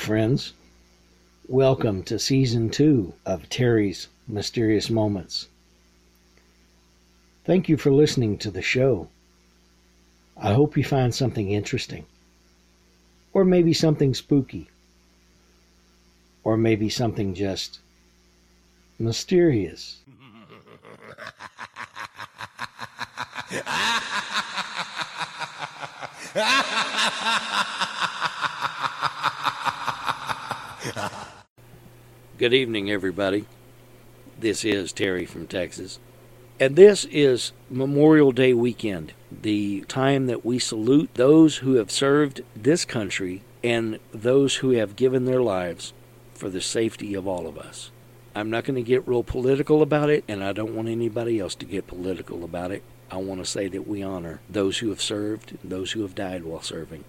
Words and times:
Friends. 0.00 0.54
Welcome 1.46 2.02
to 2.04 2.18
season 2.18 2.70
two 2.70 3.12
of 3.26 3.50
Terry's 3.50 4.08
Mysterious 4.26 4.88
Moments. 4.88 5.46
Thank 7.44 7.68
you 7.68 7.76
for 7.76 7.92
listening 7.92 8.38
to 8.38 8.50
the 8.50 8.62
show. 8.62 9.08
I 10.38 10.54
hope 10.54 10.78
you 10.78 10.84
find 10.84 11.14
something 11.14 11.50
interesting, 11.50 12.06
or 13.34 13.44
maybe 13.44 13.74
something 13.74 14.14
spooky, 14.14 14.70
or 16.44 16.56
maybe 16.56 16.88
something 16.88 17.34
just 17.34 17.78
mysterious. 18.98 19.98
Good 32.40 32.54
evening, 32.54 32.90
everybody. 32.90 33.44
This 34.38 34.64
is 34.64 34.94
Terry 34.94 35.26
from 35.26 35.46
Texas. 35.46 35.98
And 36.58 36.74
this 36.74 37.04
is 37.04 37.52
Memorial 37.68 38.32
Day 38.32 38.54
weekend, 38.54 39.12
the 39.30 39.82
time 39.88 40.26
that 40.28 40.42
we 40.42 40.58
salute 40.58 41.10
those 41.12 41.58
who 41.58 41.74
have 41.74 41.90
served 41.90 42.40
this 42.56 42.86
country 42.86 43.42
and 43.62 43.98
those 44.10 44.56
who 44.56 44.70
have 44.70 44.96
given 44.96 45.26
their 45.26 45.42
lives 45.42 45.92
for 46.32 46.48
the 46.48 46.62
safety 46.62 47.12
of 47.12 47.28
all 47.28 47.46
of 47.46 47.58
us. 47.58 47.90
I'm 48.34 48.48
not 48.48 48.64
going 48.64 48.82
to 48.82 48.88
get 48.88 49.06
real 49.06 49.22
political 49.22 49.82
about 49.82 50.08
it, 50.08 50.24
and 50.26 50.42
I 50.42 50.54
don't 50.54 50.74
want 50.74 50.88
anybody 50.88 51.38
else 51.38 51.54
to 51.56 51.66
get 51.66 51.86
political 51.86 52.42
about 52.42 52.70
it. 52.70 52.82
I 53.10 53.18
want 53.18 53.44
to 53.44 53.44
say 53.44 53.68
that 53.68 53.86
we 53.86 54.02
honor 54.02 54.40
those 54.48 54.78
who 54.78 54.88
have 54.88 55.02
served, 55.02 55.58
those 55.62 55.92
who 55.92 56.00
have 56.00 56.14
died 56.14 56.44
while 56.44 56.62
serving. 56.62 57.04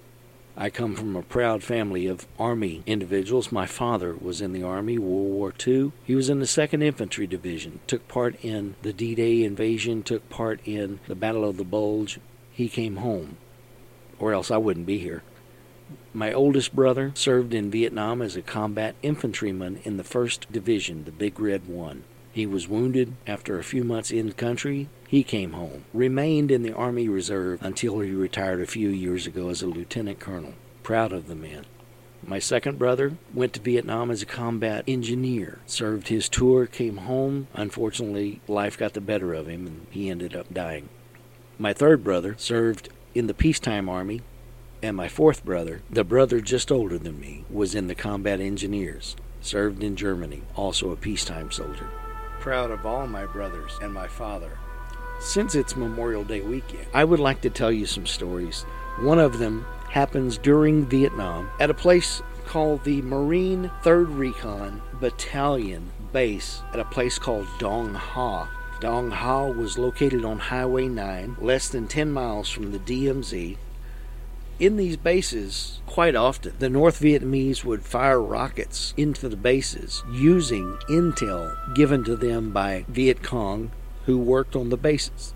I 0.58 0.70
come 0.70 0.96
from 0.96 1.16
a 1.16 1.22
proud 1.22 1.64
family 1.64 2.08
of 2.08 2.28
Army 2.38 2.84
individuals. 2.86 3.54
My 3.54 3.66
father 3.66 4.14
was 4.14 4.42
in 4.42 4.52
the 4.52 4.64
Army, 4.64 4.98
World 4.98 5.32
War 5.32 5.54
II. 5.66 5.94
He 6.04 6.14
was 6.14 6.30
in 6.30 6.40
the 6.40 6.46
2nd 6.46 6.84
Infantry 6.84 7.26
Division, 7.26 7.80
took 7.88 8.06
part 8.10 8.36
in 8.44 8.76
the 8.82 8.92
D 8.92 9.16
Day 9.16 9.44
invasion, 9.44 10.04
took 10.04 10.30
part 10.30 10.60
in 10.66 11.00
the 11.08 11.16
Battle 11.16 11.48
of 11.48 11.56
the 11.56 11.64
Bulge. 11.64 12.20
He 12.52 12.68
came 12.68 12.98
home, 12.98 13.38
or 14.20 14.34
else 14.34 14.52
I 14.52 14.58
wouldn't 14.58 14.86
be 14.86 14.98
here. 14.98 15.24
My 16.14 16.34
oldest 16.34 16.76
brother 16.76 17.12
served 17.16 17.54
in 17.54 17.72
Vietnam 17.72 18.22
as 18.22 18.36
a 18.36 18.42
combat 18.42 18.96
infantryman 19.02 19.80
in 19.86 19.96
the 19.96 20.04
1st 20.04 20.52
Division, 20.52 21.06
the 21.06 21.12
Big 21.12 21.40
Red 21.40 21.68
One. 21.68 22.04
He 22.34 22.46
was 22.46 22.68
wounded 22.68 23.14
after 23.26 23.58
a 23.58 23.64
few 23.64 23.86
months 23.86 24.12
in 24.12 24.28
the 24.28 24.34
country. 24.34 24.90
He 25.12 25.24
came 25.24 25.52
home, 25.52 25.84
remained 25.94 26.52
in 26.52 26.64
the 26.64 26.74
Army 26.74 27.10
Reserve 27.10 27.62
until 27.62 28.00
he 28.00 28.12
retired 28.12 28.62
a 28.62 28.66
few 28.66 28.88
years 28.88 29.28
ago 29.28 29.50
as 29.50 29.62
a 29.62 29.68
lieutenant 29.68 30.22
colonel. 30.22 30.54
Proud 30.84 31.12
of 31.12 31.28
the 31.28 31.36
man. 31.36 31.66
My 32.26 32.40
second 32.40 32.80
brother 32.80 33.18
went 33.34 33.52
to 33.52 33.60
Vietnam 33.60 34.10
as 34.10 34.22
a 34.22 34.26
combat 34.26 34.86
engineer, 34.88 35.60
served 35.66 36.08
his 36.08 36.30
tour, 36.30 36.66
came 36.66 36.96
home. 36.96 37.48
Unfortunately, 37.54 38.40
life 38.48 38.78
got 38.78 38.94
the 38.94 39.02
better 39.02 39.34
of 39.34 39.48
him 39.48 39.68
and 39.68 39.86
he 39.90 40.10
ended 40.10 40.34
up 40.34 40.54
dying. 40.54 40.88
My 41.60 41.74
third 41.74 42.06
brother 42.06 42.36
served 42.38 42.88
in 43.14 43.28
the 43.28 43.34
peacetime 43.34 43.90
army, 43.90 44.22
and 44.82 44.96
my 44.96 45.10
fourth 45.10 45.44
brother, 45.44 45.82
the 45.90 46.06
brother 46.06 46.40
just 46.40 46.72
older 46.72 46.98
than 46.98 47.20
me, 47.20 47.44
was 47.50 47.76
in 47.76 47.88
the 47.88 47.96
combat 47.96 48.40
engineers, 48.40 49.18
served 49.42 49.84
in 49.84 49.98
Germany, 49.98 50.44
also 50.56 50.92
a 50.92 50.96
peacetime 50.96 51.52
soldier 51.52 51.90
proud 52.40 52.72
of 52.72 52.88
all 52.88 53.06
my 53.06 53.24
brothers 53.24 53.78
and 53.84 53.94
my 53.94 54.08
father. 54.08 54.58
Since 55.22 55.54
it's 55.54 55.76
Memorial 55.76 56.24
Day 56.24 56.42
weekend, 56.42 56.88
I 56.96 57.04
would 57.04 57.20
like 57.20 57.42
to 57.42 57.52
tell 57.52 57.72
you 57.72 57.86
some 57.86 58.08
stories. 58.08 58.64
One 59.02 59.20
of 59.20 59.38
them 59.38 59.68
happens 59.88 60.40
during 60.40 60.88
Vietnam 60.88 61.48
at 61.60 61.70
a 61.70 61.76
place 61.76 62.24
called 62.48 62.84
the 62.84 63.04
Marine 63.04 63.70
3rd 63.84 64.18
Recon 64.18 64.82
Battalion 65.00 65.92
Base 66.12 66.64
at 66.74 66.80
a 66.80 66.86
place 66.86 67.20
called 67.20 67.46
Dong 67.60 67.94
Ha. 67.94 68.50
Dong 68.80 69.12
Ha 69.12 69.46
was 69.46 69.78
located 69.78 70.26
on 70.26 70.40
Highway 70.40 70.88
9, 70.88 71.38
less 71.40 71.70
than 71.70 71.88
10 71.88 72.12
miles 72.12 72.50
from 72.50 72.72
the 72.72 72.80
DMZ, 72.80 73.58
in 74.62 74.78
these 74.78 74.96
bases, 74.96 75.80
quite 75.88 76.16
often, 76.16 76.54
the 76.60 76.70
North 76.70 77.00
Vietnamese 77.00 77.64
would 77.64 77.84
fire 77.84 78.22
rockets 78.22 78.94
into 78.96 79.28
the 79.28 79.36
bases 79.36 80.04
using 80.12 80.78
intel 80.88 81.74
given 81.74 82.04
to 82.04 82.16
them 82.16 82.52
by 82.52 82.86
Viet 82.88 83.24
Cong 83.24 83.72
who 84.06 84.18
worked 84.18 84.56
on 84.56 84.70
the 84.70 84.78
bases. 84.78 85.34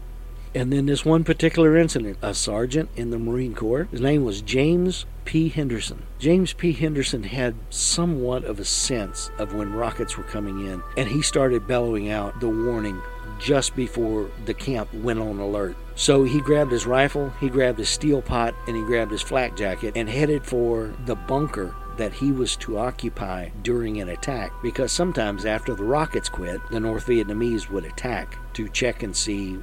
And 0.55 0.71
then 0.71 0.85
this 0.85 1.03
one 1.03 1.25
particular 1.25 1.75
incident, 1.75 2.17
a 2.21 2.33
sergeant 2.33 2.89
in 2.95 3.09
the 3.09 3.19
Marine 3.19 3.53
Corps, 3.53 3.89
his 3.91 3.99
name 3.99 4.23
was 4.23 4.41
James 4.41 5.05
P. 5.25 5.49
Henderson. 5.49 6.03
James 6.17 6.53
P. 6.53 6.71
Henderson 6.71 7.23
had 7.23 7.55
somewhat 7.69 8.45
of 8.45 8.57
a 8.57 8.65
sense 8.65 9.29
of 9.37 9.53
when 9.53 9.73
rockets 9.73 10.17
were 10.17 10.23
coming 10.23 10.65
in, 10.65 10.81
and 10.95 11.09
he 11.09 11.21
started 11.21 11.67
bellowing 11.67 12.09
out 12.09 12.39
the 12.39 12.47
warning 12.47 13.01
just 13.37 13.75
before 13.75 14.29
the 14.45 14.53
camp 14.53 14.93
went 14.93 15.19
on 15.19 15.39
alert. 15.39 15.75
So 15.95 16.23
he 16.23 16.39
grabbed 16.39 16.71
his 16.71 16.85
rifle, 16.85 17.31
he 17.41 17.49
grabbed 17.49 17.79
his 17.79 17.89
steel 17.89 18.21
pot, 18.21 18.55
and 18.65 18.77
he 18.77 18.83
grabbed 18.83 19.11
his 19.11 19.21
flak 19.21 19.57
jacket 19.57 19.97
and 19.97 20.07
headed 20.07 20.45
for 20.45 20.93
the 21.05 21.15
bunker 21.15 21.75
that 21.97 22.13
he 22.13 22.31
was 22.31 22.55
to 22.57 22.77
occupy 22.77 23.49
during 23.61 23.99
an 24.01 24.09
attack 24.09 24.51
because 24.61 24.91
sometimes 24.91 25.45
after 25.45 25.73
the 25.73 25.83
rockets 25.83 26.29
quit, 26.29 26.59
the 26.71 26.79
North 26.79 27.07
Vietnamese 27.07 27.69
would 27.69 27.85
attack 27.85 28.37
to 28.53 28.69
check 28.69 29.03
and 29.03 29.15
see 29.15 29.57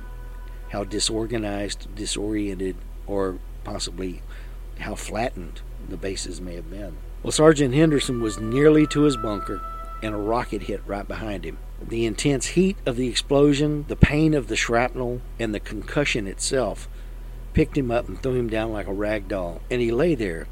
how 0.71 0.85
disorganized, 0.85 1.95
disoriented, 1.95 2.77
or 3.07 3.39
possibly 3.65 4.23
how 4.81 4.95
flattened 4.95 5.61
the 5.89 5.97
bases 5.97 6.41
may 6.41 6.55
have 6.55 6.71
been. 6.71 6.97
Well, 7.23 7.33
Sergeant 7.33 7.75
Henderson 7.75 8.21
was 8.21 8.41
nearly 8.41 8.87
to 8.89 9.03
his 9.03 9.17
bunker 9.17 9.61
and 10.03 10.15
a 10.15 10.19
rocket 10.19 10.63
hit 10.63 10.83
right 10.87 11.07
behind 11.07 11.45
him. 11.45 11.59
The 11.81 12.07
intense 12.07 12.49
heat 12.49 12.77
of 12.87 12.97
the 12.97 13.09
explosion, 13.09 13.85
the 13.89 13.97
pain 13.97 14.35
of 14.35 14.49
the 14.49 14.57
shrapnel, 14.57 15.21
and 15.39 15.55
the 15.55 15.61
concussion 15.61 16.27
itself 16.27 16.89
picked 17.53 17.77
him 17.77 17.91
up 17.91 18.09
and 18.09 18.21
threw 18.21 18.35
him 18.35 18.49
down 18.49 18.73
like 18.73 18.87
a 18.87 18.93
rag 18.93 19.29
doll, 19.29 19.61
and 19.71 19.81
he 19.81 19.91
lay 19.91 20.15
there. 20.15 20.49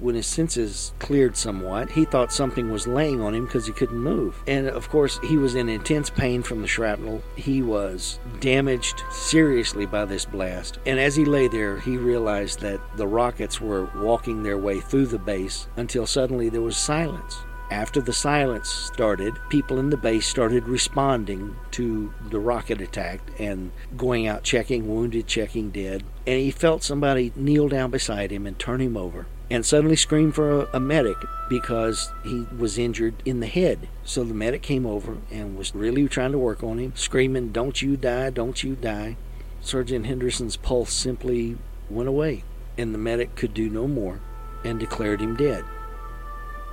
When 0.00 0.14
his 0.14 0.26
senses 0.26 0.94
cleared 0.98 1.36
somewhat, 1.36 1.90
he 1.90 2.06
thought 2.06 2.32
something 2.32 2.70
was 2.70 2.86
laying 2.86 3.20
on 3.20 3.34
him 3.34 3.44
because 3.44 3.66
he 3.66 3.72
couldn't 3.74 3.98
move. 3.98 4.42
And 4.46 4.66
of 4.66 4.88
course, 4.88 5.18
he 5.22 5.36
was 5.36 5.54
in 5.54 5.68
intense 5.68 6.08
pain 6.08 6.42
from 6.42 6.62
the 6.62 6.68
shrapnel. 6.68 7.22
He 7.36 7.60
was 7.60 8.18
damaged 8.40 9.02
seriously 9.10 9.84
by 9.84 10.06
this 10.06 10.24
blast. 10.24 10.78
And 10.86 10.98
as 10.98 11.16
he 11.16 11.26
lay 11.26 11.48
there, 11.48 11.78
he 11.78 11.98
realized 11.98 12.60
that 12.60 12.80
the 12.96 13.06
rockets 13.06 13.60
were 13.60 13.90
walking 13.96 14.42
their 14.42 14.56
way 14.56 14.80
through 14.80 15.06
the 15.06 15.18
base 15.18 15.68
until 15.76 16.06
suddenly 16.06 16.48
there 16.48 16.62
was 16.62 16.78
silence. 16.78 17.36
After 17.70 18.00
the 18.00 18.12
silence 18.14 18.68
started, 18.68 19.34
people 19.50 19.78
in 19.78 19.90
the 19.90 19.96
base 19.98 20.26
started 20.26 20.66
responding 20.66 21.54
to 21.72 22.12
the 22.30 22.40
rocket 22.40 22.80
attack 22.80 23.20
and 23.38 23.70
going 23.98 24.26
out 24.26 24.44
checking 24.44 24.88
wounded, 24.88 25.26
checking 25.26 25.70
dead. 25.70 26.04
And 26.26 26.40
he 26.40 26.50
felt 26.50 26.82
somebody 26.82 27.32
kneel 27.36 27.68
down 27.68 27.90
beside 27.90 28.32
him 28.32 28.46
and 28.46 28.58
turn 28.58 28.80
him 28.80 28.96
over 28.96 29.26
and 29.50 29.66
suddenly 29.66 29.96
screamed 29.96 30.34
for 30.34 30.62
a, 30.62 30.68
a, 30.74 30.80
medic 30.80 31.16
because 31.48 32.12
he 32.22 32.46
was 32.56 32.78
injured 32.78 33.14
in 33.24 33.40
the 33.40 33.46
head. 33.46 33.88
So 34.04 34.22
the 34.22 34.34
medic 34.34 34.62
came 34.62 34.86
over 34.86 35.18
and 35.30 35.58
was 35.58 35.74
really 35.74 36.06
trying 36.08 36.32
to 36.32 36.38
work 36.38 36.62
on 36.62 36.78
him, 36.78 36.92
screaming, 36.94 37.50
Don't 37.50 37.82
you 37.82 37.96
die, 37.96 38.30
don't 38.30 38.62
you 38.62 38.76
die. 38.76 39.16
Sergeant 39.60 40.06
Henderson's 40.06 40.56
pulse 40.56 40.92
simply 40.92 41.58
went 41.90 42.08
away, 42.08 42.44
and 42.78 42.94
the 42.94 42.98
medic 42.98 43.34
could 43.34 43.52
do 43.52 43.68
no 43.68 43.88
more 43.88 44.20
and 44.64 44.78
declared 44.78 45.20
him 45.20 45.36
dead. 45.36 45.64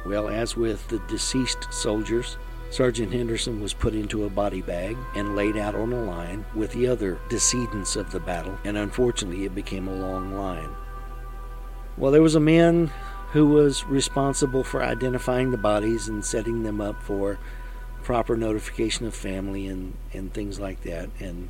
Well, 0.06 0.30
as 0.30 0.56
with 0.56 0.88
the 0.88 1.00
deceased 1.00 1.68
soldiers, 1.72 2.38
Sergeant 2.70 3.14
Henderson 3.14 3.62
was 3.62 3.74
put 3.74 3.94
into 3.94 4.26
a 4.26 4.30
body 4.30 4.62
bag 4.62 4.98
and 5.16 5.36
laid 5.36 5.58
out 5.58 5.74
on 5.74 5.94
a 5.94 6.04
line 6.04 6.46
with 6.54 6.72
the 6.74 6.88
other 6.88 7.18
decedents 7.30 7.96
of 7.96 8.12
the 8.12 8.20
battle, 8.20 8.58
and 8.64 8.78
unfortunately 8.78 9.46
it 9.46 9.56
became 9.56 9.88
a 9.88 9.96
long 9.96 10.34
line. 10.34 10.70
Well, 11.98 12.12
there 12.12 12.22
was 12.22 12.36
a 12.36 12.40
man 12.40 12.92
who 13.32 13.48
was 13.48 13.84
responsible 13.86 14.64
for 14.64 14.84
identifying 14.84 15.50
the 15.50 15.58
bodies 15.58 16.08
and 16.08 16.24
setting 16.24 16.64
them 16.64 16.80
up 16.80 17.02
for 17.02 17.40
proper 18.04 18.38
notification 18.38 19.08
of 19.08 19.16
family 19.16 19.68
and, 19.68 19.96
and 20.14 20.32
things 20.32 20.60
like 20.60 20.84
that. 20.84 21.10
And 21.20 21.50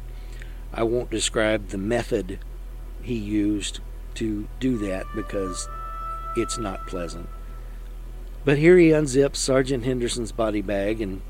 I 0.73 0.83
won't 0.83 1.11
describe 1.11 1.67
the 1.67 1.77
method 1.77 2.39
he 3.01 3.15
used 3.15 3.81
to 4.15 4.47
do 4.59 4.77
that 4.79 5.05
because 5.13 5.67
it's 6.37 6.57
not 6.57 6.87
pleasant. 6.87 7.29
But 8.45 8.57
here 8.57 8.77
he 8.77 8.89
unzips 8.89 9.35
Sergeant 9.35 9.83
Henderson's 9.83 10.31
body 10.31 10.61
bag 10.61 11.01
and 11.01 11.21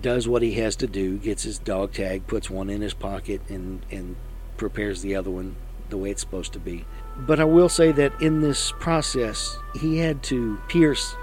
does 0.00 0.28
what 0.28 0.42
he 0.42 0.52
has 0.52 0.76
to 0.76 0.86
do, 0.86 1.18
gets 1.18 1.42
his 1.42 1.58
dog 1.58 1.92
tag, 1.92 2.28
puts 2.28 2.48
one 2.48 2.70
in 2.70 2.82
his 2.82 2.94
pocket, 2.94 3.40
and, 3.48 3.84
and 3.90 4.14
prepares 4.56 5.02
the 5.02 5.16
other 5.16 5.30
one 5.30 5.56
the 5.88 5.98
way 5.98 6.10
it's 6.10 6.20
supposed 6.20 6.52
to 6.52 6.60
be. 6.60 6.84
But 7.18 7.40
I 7.40 7.44
will 7.44 7.68
say 7.68 7.92
that 7.92 8.20
in 8.20 8.40
this 8.40 8.72
process, 8.78 9.58
he 9.74 9.98
had 9.98 10.22
to 10.24 10.60
pierce 10.68 11.16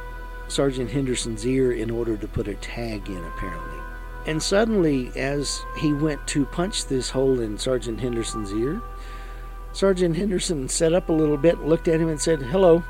Sergeant 0.47 0.91
Henderson's 0.91 1.45
ear 1.45 1.71
in 1.71 1.89
order 1.89 2.17
to 2.17 2.27
put 2.27 2.47
a 2.47 2.55
tag 2.55 3.07
in, 3.07 3.23
apparently. 3.23 3.79
And 4.25 4.41
suddenly, 4.41 5.11
as 5.15 5.61
he 5.77 5.93
went 5.93 6.25
to 6.27 6.45
punch 6.45 6.85
this 6.85 7.09
hole 7.09 7.39
in 7.39 7.57
Sergeant 7.57 7.99
Henderson's 7.99 8.51
ear, 8.53 8.81
Sergeant 9.71 10.15
Henderson 10.15 10.69
sat 10.69 10.93
up 10.93 11.09
a 11.09 11.13
little 11.13 11.37
bit, 11.37 11.59
looked 11.59 11.87
at 11.87 11.99
him, 11.99 12.07
and 12.07 12.21
said, 12.21 12.41
Hello. 12.41 12.83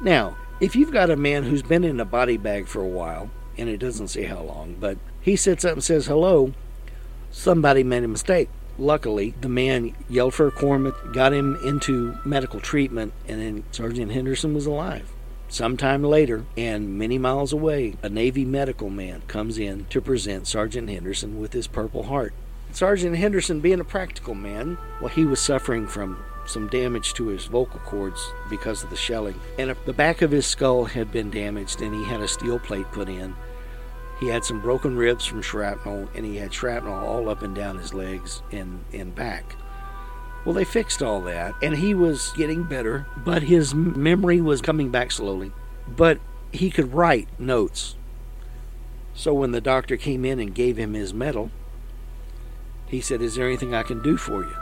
Now, 0.00 0.36
if 0.60 0.74
you've 0.74 0.92
got 0.92 1.10
a 1.10 1.16
man 1.16 1.44
who's 1.44 1.62
been 1.62 1.84
in 1.84 2.00
a 2.00 2.04
body 2.04 2.36
bag 2.36 2.66
for 2.66 2.80
a 2.80 2.88
while, 2.88 3.30
and 3.56 3.68
it 3.68 3.78
doesn't 3.78 4.08
say 4.08 4.24
how 4.24 4.40
long, 4.40 4.76
but 4.80 4.98
he 5.20 5.36
sits 5.36 5.64
up 5.64 5.74
and 5.74 5.84
says 5.84 6.06
hello, 6.06 6.52
somebody 7.30 7.82
made 7.82 8.04
a 8.04 8.08
mistake. 8.08 8.48
Luckily, 8.78 9.34
the 9.40 9.48
man 9.48 9.94
yelled 10.08 10.34
for 10.34 10.48
a 10.48 10.52
corpsman, 10.52 10.94
got 11.12 11.32
him 11.32 11.56
into 11.64 12.18
medical 12.24 12.60
treatment, 12.60 13.12
and 13.28 13.40
then 13.40 13.64
Sergeant 13.70 14.12
Henderson 14.12 14.54
was 14.54 14.66
alive. 14.66 15.10
Sometime 15.48 16.02
later, 16.02 16.44
and 16.56 16.98
many 16.98 17.16
miles 17.16 17.52
away, 17.52 17.94
a 18.02 18.08
Navy 18.08 18.44
medical 18.44 18.90
man 18.90 19.22
comes 19.28 19.58
in 19.58 19.86
to 19.90 20.00
present 20.00 20.48
Sergeant 20.48 20.88
Henderson 20.88 21.38
with 21.38 21.52
his 21.52 21.68
Purple 21.68 22.04
Heart. 22.04 22.34
Sergeant 22.72 23.16
Henderson, 23.16 23.60
being 23.60 23.78
a 23.78 23.84
practical 23.84 24.34
man, 24.34 24.76
well, 25.00 25.08
he 25.08 25.24
was 25.24 25.38
suffering 25.38 25.86
from 25.86 26.18
some 26.46 26.66
damage 26.68 27.14
to 27.14 27.28
his 27.28 27.44
vocal 27.44 27.78
cords 27.80 28.20
because 28.50 28.82
of 28.82 28.90
the 28.90 28.96
shelling. 28.96 29.38
And 29.58 29.76
the 29.86 29.92
back 29.92 30.22
of 30.22 30.32
his 30.32 30.46
skull 30.46 30.86
had 30.86 31.12
been 31.12 31.30
damaged, 31.30 31.80
and 31.80 31.94
he 31.94 32.04
had 32.04 32.20
a 32.20 32.26
steel 32.26 32.58
plate 32.58 32.90
put 32.90 33.08
in. 33.08 33.36
He 34.20 34.28
had 34.28 34.44
some 34.44 34.60
broken 34.60 34.96
ribs 34.96 35.24
from 35.24 35.42
shrapnel, 35.42 36.08
and 36.14 36.24
he 36.24 36.36
had 36.36 36.54
shrapnel 36.54 36.94
all 36.94 37.28
up 37.28 37.42
and 37.42 37.54
down 37.54 37.78
his 37.78 37.92
legs 37.92 38.42
and, 38.52 38.84
and 38.92 39.14
back. 39.14 39.56
Well, 40.44 40.54
they 40.54 40.64
fixed 40.64 41.02
all 41.02 41.20
that, 41.22 41.54
and 41.62 41.76
he 41.76 41.94
was 41.94 42.32
getting 42.36 42.64
better, 42.64 43.06
but 43.16 43.44
his 43.44 43.74
memory 43.74 44.40
was 44.40 44.60
coming 44.60 44.90
back 44.90 45.10
slowly. 45.10 45.52
But 45.88 46.20
he 46.52 46.70
could 46.70 46.92
write 46.92 47.28
notes. 47.38 47.96
So 49.14 49.32
when 49.32 49.52
the 49.52 49.60
doctor 49.60 49.96
came 49.96 50.24
in 50.24 50.38
and 50.38 50.54
gave 50.54 50.76
him 50.76 50.94
his 50.94 51.14
medal, 51.14 51.50
he 52.86 53.00
said, 53.00 53.22
Is 53.22 53.34
there 53.34 53.46
anything 53.46 53.74
I 53.74 53.82
can 53.82 54.02
do 54.02 54.16
for 54.16 54.42
you? 54.42 54.54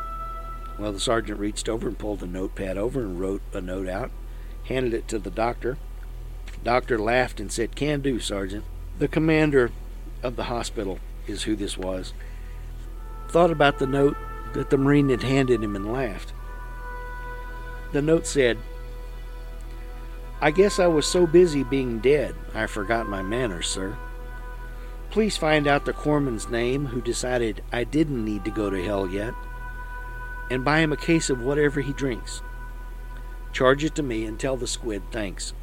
Well, 0.79 0.93
the 0.93 1.01
sergeant 1.01 1.39
reached 1.39 1.69
over 1.69 1.89
and 1.89 1.99
pulled 1.99 2.21
the 2.21 2.27
notepad 2.27 2.79
over 2.79 3.01
and 3.01 3.21
wrote 3.21 3.43
a 3.53 3.61
note 3.61 3.89
out, 3.89 4.11
handed 4.65 4.95
it 4.95 5.09
to 5.09 5.19
the 5.19 5.31
doctor. 5.31 5.79
Doctor 6.65 6.99
laughed 6.99 7.41
and 7.41 7.51
said, 7.51 7.77
Can 7.77 8.01
do, 8.01 8.21
Sergeant. 8.21 8.65
The 9.03 9.09
commander 9.09 9.73
of 10.23 10.37
the 10.37 10.45
hospital 10.45 11.01
is 11.27 11.43
who 11.43 11.57
this 11.57 11.77
was. 11.77 12.13
Thought 13.31 13.51
about 13.51 13.81
the 13.81 13.87
note 13.89 14.17
that 14.53 14.71
the 14.71 14.79
Marine 14.79 15.09
had 15.09 15.25
handed 15.25 15.61
him 15.61 15.75
and 15.75 15.93
laughed. 15.93 16.33
The 17.91 18.01
note 18.01 18.29
said, 18.29 18.59
I 20.41 20.53
guess 20.53 20.79
I 20.79 20.87
was 20.87 21.05
so 21.05 21.27
busy 21.27 21.65
being 21.65 21.99
dead 21.99 22.37
I 22.55 22.67
forgot 22.67 23.09
my 23.09 23.23
manners, 23.23 23.67
sir. 23.67 23.97
Please 25.11 25.37
find 25.37 25.67
out 25.67 25.85
the 25.85 25.93
corpsman's 25.93 26.49
name 26.49 26.87
who 26.87 27.03
decided 27.03 27.61
I 27.73 27.83
didn't 27.83 28.25
need 28.25 28.45
to 28.45 28.53
go 28.53 28.71
to 28.71 28.85
hell 28.85 29.09
yet 29.09 29.35
and 30.49 30.65
buy 30.65 30.79
him 30.79 30.93
a 30.93 30.97
case 30.97 31.29
of 31.29 31.43
whatever 31.43 31.81
he 31.81 31.93
drinks. 31.93 32.41
Charge 33.53 33.83
it 33.83 33.97
to 33.97 34.03
me 34.05 34.27
and 34.27 34.39
tell 34.39 34.57
the 34.57 34.69
squid 34.69 35.03
thanks. 35.11 35.55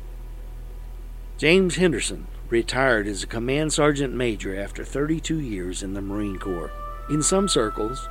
James 1.40 1.78
Henderson 1.78 2.28
retired 2.50 3.08
as 3.08 3.24
a 3.24 3.28
command 3.28 3.72
sergeant 3.72 4.14
major 4.14 4.60
after 4.60 4.84
32 4.84 5.40
years 5.40 5.82
in 5.82 5.94
the 5.94 6.02
Marine 6.02 6.38
Corps. 6.38 6.70
In 7.10 7.24
some 7.24 7.48
circles, 7.48 8.10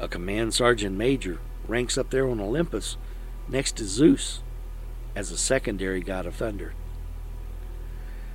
a 0.00 0.08
command 0.08 0.52
sergeant 0.52 0.96
major 0.96 1.38
ranks 1.68 1.96
up 1.96 2.10
there 2.10 2.28
on 2.28 2.40
Olympus 2.40 2.96
next 3.48 3.76
to 3.76 3.84
Zeus 3.84 4.42
as 5.14 5.30
a 5.30 5.38
secondary 5.38 6.00
god 6.00 6.26
of 6.26 6.34
thunder. 6.34 6.74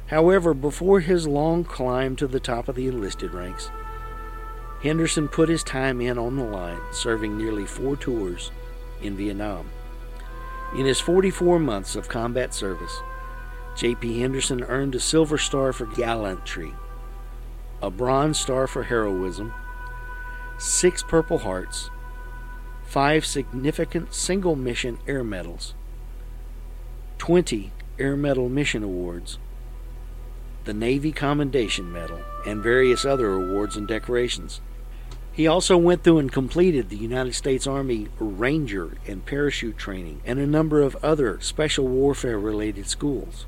However, 0.07 0.53
before 0.53 1.01
his 1.01 1.27
long 1.27 1.65
climb 1.65 2.15
to 2.15 2.27
the 2.27 2.39
top 2.39 2.69
of 2.69 2.75
the 2.77 2.87
enlisted 2.87 3.33
ranks, 3.33 3.69
Henderson 4.81 5.27
put 5.27 5.49
his 5.49 5.61
time 5.61 5.99
in 5.99 6.17
on 6.17 6.37
the 6.37 6.45
line, 6.45 6.79
serving 6.93 7.37
nearly 7.37 7.65
four 7.65 7.97
tours 7.97 8.49
in 9.01 9.17
Vietnam. 9.17 9.69
In 10.73 10.85
his 10.85 11.01
44 11.01 11.59
months 11.59 11.97
of 11.97 12.07
combat 12.07 12.53
service, 12.53 13.01
J.P. 13.75 14.19
Henderson 14.19 14.63
earned 14.63 14.95
a 14.95 14.99
Silver 14.99 15.37
Star 15.37 15.71
for 15.71 15.85
gallantry, 15.85 16.73
a 17.81 17.89
Bronze 17.89 18.39
Star 18.39 18.67
for 18.67 18.83
heroism, 18.83 19.53
six 20.57 21.01
Purple 21.01 21.39
Hearts, 21.39 21.89
five 22.83 23.25
significant 23.25 24.13
single 24.13 24.55
mission 24.55 24.99
air 25.07 25.23
medals, 25.23 25.73
20 27.19 27.71
Air 27.99 28.15
Medal 28.15 28.49
Mission 28.49 28.83
Awards, 28.83 29.37
the 30.63 30.73
Navy 30.73 31.11
Commendation 31.11 31.91
Medal, 31.91 32.21
and 32.45 32.63
various 32.63 33.05
other 33.05 33.33
awards 33.33 33.75
and 33.75 33.87
decorations. 33.87 34.61
He 35.31 35.47
also 35.47 35.77
went 35.77 36.03
through 36.03 36.19
and 36.19 36.31
completed 36.31 36.89
the 36.89 36.97
United 36.97 37.33
States 37.33 37.67
Army 37.67 38.07
Ranger 38.19 38.97
and 39.07 39.25
parachute 39.25 39.77
training 39.77 40.21
and 40.25 40.39
a 40.39 40.47
number 40.47 40.81
of 40.81 40.97
other 41.03 41.39
special 41.41 41.87
warfare 41.87 42.39
related 42.39 42.87
schools. 42.87 43.45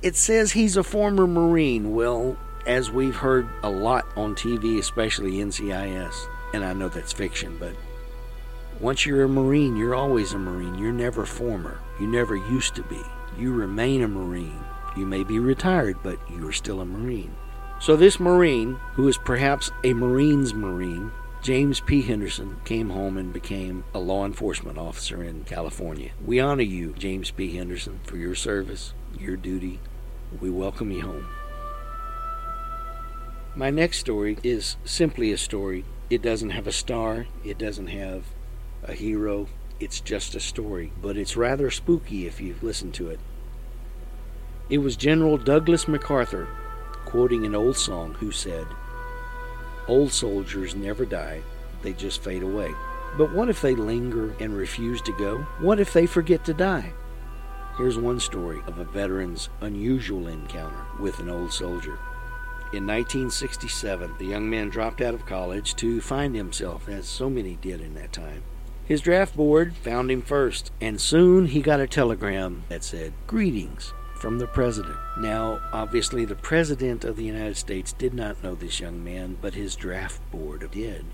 It 0.00 0.14
says 0.14 0.52
he's 0.52 0.76
a 0.76 0.84
former 0.84 1.26
Marine. 1.26 1.92
Well, 1.92 2.36
as 2.66 2.88
we've 2.88 3.16
heard 3.16 3.48
a 3.64 3.70
lot 3.70 4.06
on 4.14 4.36
TV, 4.36 4.78
especially 4.78 5.38
NCIS, 5.38 6.14
and 6.54 6.64
I 6.64 6.72
know 6.72 6.88
that's 6.88 7.12
fiction, 7.12 7.56
but 7.58 7.74
once 8.78 9.04
you're 9.04 9.24
a 9.24 9.28
Marine, 9.28 9.76
you're 9.76 9.96
always 9.96 10.34
a 10.34 10.38
Marine. 10.38 10.78
You're 10.78 10.92
never 10.92 11.26
former. 11.26 11.80
You 11.98 12.06
never 12.06 12.36
used 12.36 12.76
to 12.76 12.84
be. 12.84 13.00
You 13.36 13.52
remain 13.52 14.02
a 14.02 14.08
Marine. 14.08 14.60
You 14.96 15.04
may 15.04 15.24
be 15.24 15.40
retired, 15.40 15.96
but 16.04 16.18
you 16.30 16.46
are 16.46 16.52
still 16.52 16.80
a 16.80 16.86
Marine. 16.86 17.34
So, 17.80 17.96
this 17.96 18.20
Marine, 18.20 18.74
who 18.94 19.08
is 19.08 19.18
perhaps 19.18 19.72
a 19.82 19.94
Marine's 19.94 20.54
Marine, 20.54 21.10
James 21.42 21.80
P. 21.80 22.02
Henderson 22.02 22.56
came 22.64 22.90
home 22.90 23.16
and 23.16 23.32
became 23.32 23.82
a 23.94 23.98
law 23.98 24.24
enforcement 24.24 24.78
officer 24.78 25.24
in 25.24 25.42
California. 25.42 26.10
We 26.24 26.38
honor 26.38 26.62
you, 26.62 26.92
James 26.98 27.32
P. 27.32 27.56
Henderson, 27.56 27.98
for 28.04 28.16
your 28.16 28.34
service, 28.36 28.92
your 29.18 29.36
duty. 29.36 29.80
We 30.40 30.50
welcome 30.50 30.90
you 30.90 31.02
home. 31.02 31.28
My 33.54 33.70
next 33.70 33.98
story 33.98 34.38
is 34.42 34.76
simply 34.84 35.32
a 35.32 35.38
story. 35.38 35.84
It 36.10 36.22
doesn't 36.22 36.50
have 36.50 36.66
a 36.66 36.72
star, 36.72 37.26
it 37.44 37.58
doesn't 37.58 37.88
have 37.88 38.24
a 38.84 38.92
hero, 38.92 39.48
it's 39.80 40.00
just 40.00 40.34
a 40.34 40.40
story, 40.40 40.92
but 41.00 41.16
it's 41.16 41.36
rather 41.36 41.70
spooky 41.70 42.26
if 42.26 42.40
you 42.40 42.56
listen 42.62 42.92
to 42.92 43.08
it. 43.08 43.20
It 44.70 44.78
was 44.78 44.96
General 44.96 45.38
Douglas 45.38 45.88
MacArthur, 45.88 46.48
quoting 47.04 47.46
an 47.46 47.54
old 47.54 47.76
song, 47.76 48.14
who 48.14 48.32
said, 48.32 48.66
Old 49.86 50.12
soldiers 50.12 50.74
never 50.74 51.04
die, 51.04 51.40
they 51.82 51.92
just 51.94 52.22
fade 52.22 52.42
away. 52.42 52.72
But 53.16 53.32
what 53.32 53.48
if 53.48 53.62
they 53.62 53.74
linger 53.74 54.34
and 54.40 54.56
refuse 54.56 55.00
to 55.02 55.12
go? 55.12 55.38
What 55.60 55.80
if 55.80 55.92
they 55.92 56.06
forget 56.06 56.44
to 56.44 56.54
die? 56.54 56.92
Here's 57.78 57.96
one 57.96 58.18
story 58.18 58.60
of 58.66 58.80
a 58.80 58.84
veteran's 58.84 59.50
unusual 59.60 60.26
encounter 60.26 60.84
with 60.98 61.20
an 61.20 61.30
old 61.30 61.52
soldier. 61.52 61.96
In 62.72 62.88
1967, 62.88 64.16
the 64.18 64.26
young 64.26 64.50
man 64.50 64.68
dropped 64.68 65.00
out 65.00 65.14
of 65.14 65.24
college 65.24 65.76
to 65.76 66.00
find 66.00 66.34
himself, 66.34 66.88
as 66.88 67.06
so 67.06 67.30
many 67.30 67.56
did 67.62 67.80
in 67.80 67.94
that 67.94 68.12
time. 68.12 68.42
His 68.84 69.00
draft 69.00 69.36
board 69.36 69.76
found 69.76 70.10
him 70.10 70.22
first, 70.22 70.72
and 70.80 71.00
soon 71.00 71.46
he 71.46 71.60
got 71.62 71.78
a 71.78 71.86
telegram 71.86 72.64
that 72.68 72.82
said, 72.82 73.12
Greetings 73.28 73.94
from 74.16 74.40
the 74.40 74.48
president. 74.48 74.96
Now, 75.20 75.60
obviously, 75.72 76.24
the 76.24 76.34
president 76.34 77.04
of 77.04 77.14
the 77.14 77.24
United 77.24 77.56
States 77.56 77.92
did 77.92 78.12
not 78.12 78.42
know 78.42 78.56
this 78.56 78.80
young 78.80 79.04
man, 79.04 79.38
but 79.40 79.54
his 79.54 79.76
draft 79.76 80.20
board 80.32 80.68
did. 80.72 81.04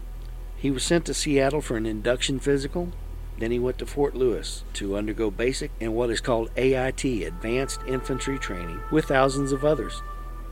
He 0.56 0.70
was 0.70 0.82
sent 0.82 1.04
to 1.04 1.14
Seattle 1.14 1.60
for 1.60 1.76
an 1.76 1.84
induction 1.84 2.40
physical. 2.40 2.92
Then 3.38 3.50
he 3.50 3.58
went 3.58 3.78
to 3.78 3.86
Fort 3.86 4.14
Lewis 4.14 4.64
to 4.74 4.96
undergo 4.96 5.30
basic 5.30 5.70
and 5.80 5.94
what 5.94 6.10
is 6.10 6.20
called 6.20 6.50
AIT, 6.56 7.04
Advanced 7.04 7.80
Infantry 7.86 8.38
Training, 8.38 8.80
with 8.92 9.06
thousands 9.06 9.52
of 9.52 9.64
others. 9.64 10.02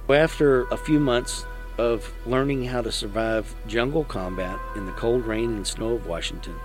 After 0.08 0.64
a 0.64 0.76
few 0.76 1.00
months 1.00 1.46
of 1.78 2.12
learning 2.26 2.64
how 2.64 2.82
to 2.82 2.92
survive 2.92 3.54
jungle 3.66 4.04
combat 4.04 4.58
in 4.76 4.84
the 4.84 4.92
cold 4.92 5.24
rain 5.24 5.52
and 5.52 5.66
snow 5.66 5.94
of 5.94 6.06
Washington, 6.06 6.56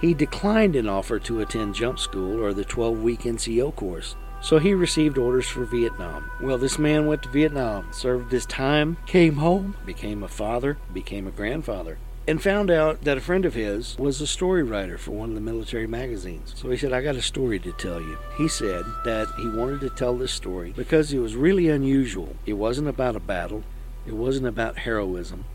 he 0.00 0.14
declined 0.14 0.76
an 0.76 0.88
offer 0.88 1.18
to 1.20 1.40
attend 1.40 1.74
jump 1.74 1.98
school 1.98 2.42
or 2.42 2.52
the 2.52 2.64
12 2.64 3.02
week 3.02 3.20
NCO 3.20 3.74
course. 3.74 4.14
So 4.40 4.58
he 4.58 4.72
received 4.72 5.18
orders 5.18 5.48
for 5.48 5.64
Vietnam. 5.64 6.30
Well, 6.40 6.58
this 6.58 6.78
man 6.78 7.06
went 7.06 7.24
to 7.24 7.28
Vietnam, 7.28 7.88
served 7.90 8.30
his 8.30 8.46
time, 8.46 8.96
came 9.06 9.36
home, 9.36 9.76
became 9.84 10.22
a 10.22 10.28
father, 10.28 10.78
became 10.92 11.26
a 11.26 11.32
grandfather, 11.32 11.98
and 12.28 12.42
found 12.42 12.70
out 12.70 13.04
that 13.04 13.16
a 13.16 13.22
friend 13.22 13.46
of 13.46 13.54
his 13.54 13.96
was 13.98 14.20
a 14.20 14.26
story 14.26 14.62
writer 14.62 14.98
for 14.98 15.12
one 15.12 15.30
of 15.30 15.34
the 15.34 15.40
military 15.40 15.86
magazines. 15.86 16.52
So 16.56 16.68
he 16.68 16.76
said, 16.76 16.92
I 16.92 17.00
got 17.00 17.16
a 17.16 17.22
story 17.22 17.58
to 17.60 17.72
tell 17.72 18.02
you. 18.02 18.18
He 18.36 18.48
said 18.48 18.84
that 19.06 19.28
he 19.38 19.48
wanted 19.48 19.80
to 19.80 19.88
tell 19.88 20.14
this 20.14 20.30
story 20.30 20.74
because 20.76 21.10
it 21.10 21.20
was 21.20 21.34
really 21.34 21.70
unusual. 21.70 22.36
It 22.44 22.52
wasn't 22.52 22.88
about 22.88 23.16
a 23.16 23.20
battle, 23.20 23.64
it 24.06 24.12
wasn't 24.12 24.46
about 24.46 24.76
heroism, 24.76 25.46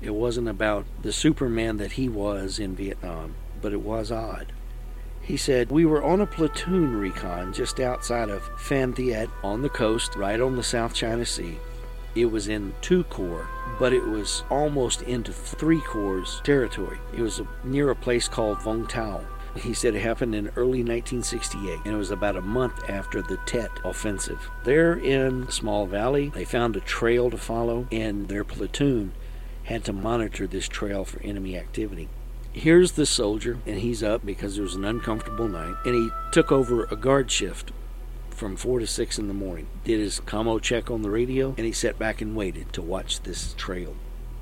it 0.00 0.14
wasn't 0.14 0.48
about 0.48 0.86
the 1.02 1.12
Superman 1.12 1.78
that 1.78 1.92
he 1.92 2.08
was 2.08 2.60
in 2.60 2.76
Vietnam, 2.76 3.34
but 3.60 3.72
it 3.72 3.80
was 3.80 4.12
odd. 4.12 4.52
He 5.20 5.36
said, 5.36 5.72
We 5.72 5.84
were 5.84 6.02
on 6.02 6.20
a 6.20 6.26
platoon 6.26 6.96
recon 6.96 7.52
just 7.52 7.80
outside 7.80 8.30
of 8.30 8.48
Phan 8.56 8.92
Thiet 8.92 9.30
on 9.42 9.62
the 9.62 9.68
coast, 9.68 10.14
right 10.14 10.40
on 10.40 10.54
the 10.54 10.62
South 10.62 10.94
China 10.94 11.26
Sea. 11.26 11.58
It 12.14 12.26
was 12.26 12.48
in 12.48 12.74
two 12.80 13.04
corps, 13.04 13.48
but 13.78 13.92
it 13.92 14.04
was 14.04 14.42
almost 14.50 15.02
into 15.02 15.32
three 15.32 15.80
corps 15.80 16.40
territory. 16.42 16.98
It 17.16 17.20
was 17.20 17.40
near 17.62 17.90
a 17.90 17.96
place 17.96 18.28
called 18.28 18.58
Vung 18.58 18.88
Tau. 18.88 19.24
He 19.56 19.74
said 19.74 19.94
it 19.94 20.02
happened 20.02 20.34
in 20.34 20.48
early 20.56 20.82
1968, 20.82 21.80
and 21.84 21.94
it 21.94 21.98
was 21.98 22.10
about 22.10 22.36
a 22.36 22.40
month 22.40 22.88
after 22.88 23.20
the 23.20 23.36
Tet 23.46 23.70
offensive. 23.84 24.48
There 24.64 24.94
in 24.94 25.44
a 25.44 25.52
small 25.52 25.86
valley, 25.86 26.30
they 26.34 26.44
found 26.44 26.76
a 26.76 26.80
trail 26.80 27.30
to 27.30 27.36
follow, 27.36 27.86
and 27.90 28.28
their 28.28 28.44
platoon 28.44 29.12
had 29.64 29.84
to 29.84 29.92
monitor 29.92 30.46
this 30.46 30.68
trail 30.68 31.04
for 31.04 31.22
enemy 31.22 31.56
activity. 31.56 32.08
Here's 32.52 32.92
the 32.92 33.06
soldier, 33.06 33.58
and 33.66 33.78
he's 33.78 34.02
up 34.02 34.26
because 34.26 34.58
it 34.58 34.62
was 34.62 34.74
an 34.74 34.84
uncomfortable 34.84 35.48
night, 35.48 35.74
and 35.84 35.94
he 35.94 36.10
took 36.32 36.50
over 36.50 36.84
a 36.84 36.96
guard 36.96 37.30
shift 37.30 37.70
from 38.40 38.56
4 38.56 38.78
to 38.78 38.86
6 38.86 39.18
in 39.18 39.28
the 39.28 39.34
morning. 39.34 39.66
Did 39.84 40.00
his 40.00 40.18
commo 40.18 40.62
check 40.62 40.90
on 40.90 41.02
the 41.02 41.10
radio, 41.10 41.48
and 41.58 41.66
he 41.66 41.72
sat 41.72 41.98
back 41.98 42.22
and 42.22 42.34
waited 42.34 42.72
to 42.72 42.80
watch 42.80 43.20
this 43.20 43.52
trail. 43.58 43.94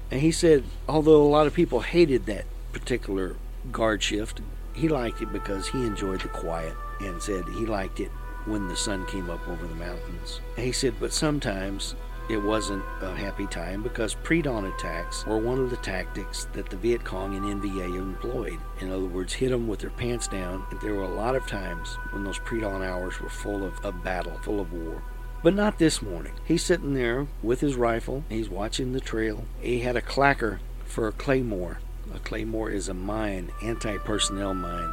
And 0.09 0.21
he 0.21 0.31
said, 0.31 0.62
although 0.88 1.21
a 1.21 1.26
lot 1.26 1.49
of 1.49 1.52
people 1.52 1.81
hated 1.81 2.26
that 2.26 2.45
particular 2.73 3.35
guard 3.73 4.00
shift, 4.00 4.40
he 4.73 4.88
liked 4.88 5.21
it 5.21 5.33
because 5.33 5.67
he 5.67 5.85
enjoyed 5.85 6.21
the 6.21 6.28
quiet 6.28 6.75
and 7.00 7.21
said 7.21 7.45
he 7.49 7.67
liked 7.67 7.99
it 7.99 8.12
when 8.45 8.69
the 8.69 8.76
sun 8.76 9.05
came 9.07 9.28
up 9.28 9.47
over 9.49 9.67
the 9.67 9.75
mountains. 9.75 10.40
And 10.57 10.64
he 10.64 10.71
said, 10.71 10.95
but 11.00 11.12
sometimes 11.12 11.97
it 12.28 12.37
wasn't 12.37 12.85
a 13.00 13.14
happy 13.14 13.47
time 13.47 13.82
because 13.82 14.14
pre 14.14 14.42
dawn 14.42 14.66
attacks 14.66 15.25
were 15.26 15.38
one 15.38 15.58
of 15.58 15.70
the 15.70 15.76
tactics 15.78 16.47
that 16.52 16.68
the 16.68 16.76
Viet 16.76 17.04
Cong 17.04 17.35
and 17.35 17.62
NVA 17.62 17.97
employed. 17.97 18.58
In 18.80 18.90
other 18.90 19.06
words, 19.06 19.32
hit 19.32 19.50
them 19.50 19.66
with 19.66 19.80
their 19.80 19.90
pants 19.90 20.28
down. 20.28 20.64
There 20.82 20.94
were 20.94 21.04
a 21.04 21.14
lot 21.14 21.37
of 21.37 21.47
times 21.47 21.97
when 22.11 22.25
those 22.25 22.38
pre 22.38 22.61
dawn 22.61 22.82
hours 22.82 23.20
were 23.20 23.30
full 23.30 23.64
of, 23.64 23.82
a 23.82 23.92
battle, 23.92 24.38
full 24.42 24.61
of 24.61 24.73
war. 24.73 25.02
But 25.42 25.54
not 25.54 25.78
this 25.78 26.02
morning. 26.02 26.35
He's 26.44 26.64
sitting 26.64 26.94
there 26.94 27.26
with 27.42 27.61
his 27.61 27.76
rifle, 27.76 28.25
he's 28.28 28.49
watching 28.49 28.92
the 28.92 29.00
trail. 29.00 29.44
He 29.61 29.80
had 29.80 29.97
a 29.97 30.02
clacker 30.02 30.58
for 30.85 31.08
a 31.08 31.12
claymore. 31.12 31.78
A 32.14 32.18
claymore 32.18 32.70
is 32.70 32.88
a 32.88 32.94
mine, 32.94 33.52
anti 33.62 33.97
personnel 33.99 34.54
mine. 34.54 34.92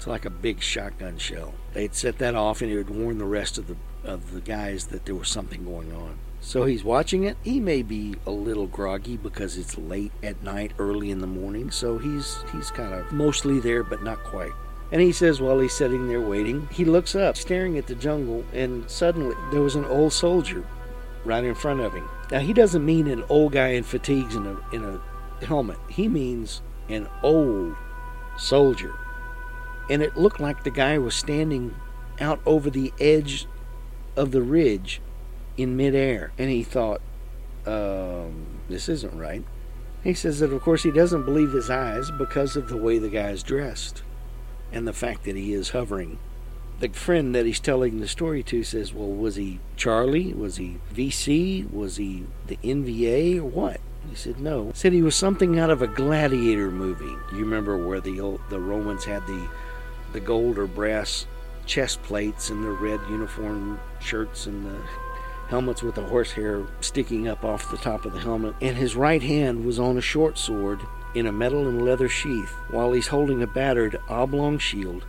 It's 0.00 0.06
like 0.06 0.24
a 0.24 0.30
big 0.30 0.62
shotgun 0.62 1.18
shell. 1.18 1.52
They'd 1.74 1.94
set 1.94 2.16
that 2.20 2.34
off 2.34 2.62
and 2.62 2.72
it 2.72 2.76
would 2.78 2.88
warn 2.88 3.18
the 3.18 3.26
rest 3.26 3.58
of 3.58 3.66
the 3.66 3.76
of 4.02 4.32
the 4.32 4.40
guys 4.40 4.86
that 4.86 5.04
there 5.04 5.14
was 5.14 5.28
something 5.28 5.62
going 5.62 5.92
on. 5.92 6.18
So 6.40 6.64
he's 6.64 6.82
watching 6.82 7.24
it. 7.24 7.36
He 7.42 7.60
may 7.60 7.82
be 7.82 8.14
a 8.24 8.30
little 8.30 8.66
groggy 8.66 9.18
because 9.18 9.58
it's 9.58 9.76
late 9.76 10.12
at 10.22 10.42
night, 10.42 10.72
early 10.78 11.10
in 11.10 11.18
the 11.18 11.26
morning. 11.26 11.70
So 11.70 11.98
he's 11.98 12.42
he's 12.50 12.70
kind 12.70 12.94
of 12.94 13.12
mostly 13.12 13.60
there, 13.60 13.82
but 13.84 14.02
not 14.02 14.24
quite. 14.24 14.52
And 14.90 15.02
he 15.02 15.12
says 15.12 15.38
while 15.38 15.58
he's 15.58 15.74
sitting 15.74 16.08
there 16.08 16.22
waiting, 16.22 16.66
he 16.72 16.86
looks 16.86 17.14
up, 17.14 17.36
staring 17.36 17.76
at 17.76 17.86
the 17.86 17.94
jungle, 17.94 18.42
and 18.54 18.90
suddenly 18.90 19.36
there 19.52 19.60
was 19.60 19.74
an 19.74 19.84
old 19.84 20.14
soldier 20.14 20.64
right 21.26 21.44
in 21.44 21.54
front 21.54 21.80
of 21.80 21.92
him. 21.92 22.08
Now 22.30 22.38
he 22.38 22.54
doesn't 22.54 22.86
mean 22.86 23.06
an 23.06 23.22
old 23.28 23.52
guy 23.52 23.72
in 23.72 23.82
fatigues 23.82 24.34
in 24.34 24.46
a 24.46 24.74
in 24.74 24.82
a 24.82 25.44
helmet. 25.44 25.76
He 25.90 26.08
means 26.08 26.62
an 26.88 27.06
old 27.22 27.76
soldier. 28.38 28.94
And 29.90 30.02
it 30.02 30.16
looked 30.16 30.40
like 30.40 30.64
the 30.64 30.70
guy 30.70 30.96
was 30.98 31.14
standing 31.14 31.74
out 32.20 32.40
over 32.46 32.70
the 32.70 32.92
edge 33.00 33.46
of 34.16 34.30
the 34.30 34.40
ridge 34.40 35.00
in 35.56 35.76
midair. 35.76 36.32
And 36.38 36.48
he 36.48 36.62
thought, 36.62 37.02
um, 37.66 38.46
this 38.68 38.88
isn't 38.88 39.18
right. 39.18 39.44
He 40.02 40.14
says 40.14 40.40
that, 40.40 40.52
of 40.52 40.62
course, 40.62 40.82
he 40.82 40.90
doesn't 40.90 41.24
believe 41.24 41.52
his 41.52 41.68
eyes 41.68 42.10
because 42.10 42.56
of 42.56 42.68
the 42.68 42.76
way 42.76 42.98
the 42.98 43.10
guy's 43.10 43.42
dressed 43.42 44.02
and 44.72 44.86
the 44.86 44.92
fact 44.92 45.24
that 45.24 45.36
he 45.36 45.52
is 45.52 45.70
hovering. 45.70 46.18
The 46.78 46.88
friend 46.88 47.34
that 47.34 47.44
he's 47.44 47.60
telling 47.60 48.00
the 48.00 48.08
story 48.08 48.42
to 48.44 48.64
says, 48.64 48.94
Well, 48.94 49.10
was 49.10 49.36
he 49.36 49.60
Charlie? 49.76 50.32
Was 50.32 50.56
he 50.56 50.78
VC? 50.94 51.70
Was 51.70 51.96
he 51.96 52.24
the 52.46 52.56
NVA 52.64 53.38
or 53.38 53.44
what? 53.44 53.80
He 54.08 54.14
said, 54.14 54.40
No. 54.40 54.68
He 54.68 54.72
said 54.74 54.92
he 54.94 55.02
was 55.02 55.14
something 55.14 55.58
out 55.58 55.68
of 55.68 55.82
a 55.82 55.86
gladiator 55.86 56.70
movie. 56.70 57.16
You 57.32 57.40
remember 57.40 57.76
where 57.76 58.00
the 58.00 58.20
old, 58.20 58.40
the 58.48 58.60
Romans 58.60 59.04
had 59.04 59.26
the 59.26 59.46
the 60.12 60.20
gold 60.20 60.58
or 60.58 60.66
brass 60.66 61.26
chest 61.66 62.02
plates 62.02 62.50
and 62.50 62.64
the 62.64 62.70
red 62.70 63.00
uniform 63.08 63.78
shirts 64.00 64.46
and 64.46 64.66
the 64.66 64.80
helmets 65.48 65.82
with 65.82 65.96
the 65.96 66.04
horsehair 66.04 66.66
sticking 66.80 67.28
up 67.28 67.44
off 67.44 67.70
the 67.70 67.76
top 67.76 68.04
of 68.04 68.12
the 68.12 68.20
helmet. 68.20 68.54
And 68.60 68.76
his 68.76 68.96
right 68.96 69.22
hand 69.22 69.64
was 69.64 69.78
on 69.78 69.98
a 69.98 70.02
short 70.02 70.38
sword 70.38 70.80
in 71.14 71.26
a 71.26 71.32
metal 71.32 71.66
and 71.66 71.84
leather 71.84 72.08
sheath, 72.08 72.52
while 72.70 72.92
he's 72.92 73.08
holding 73.08 73.42
a 73.42 73.46
battered 73.46 74.00
oblong 74.08 74.58
shield 74.58 75.04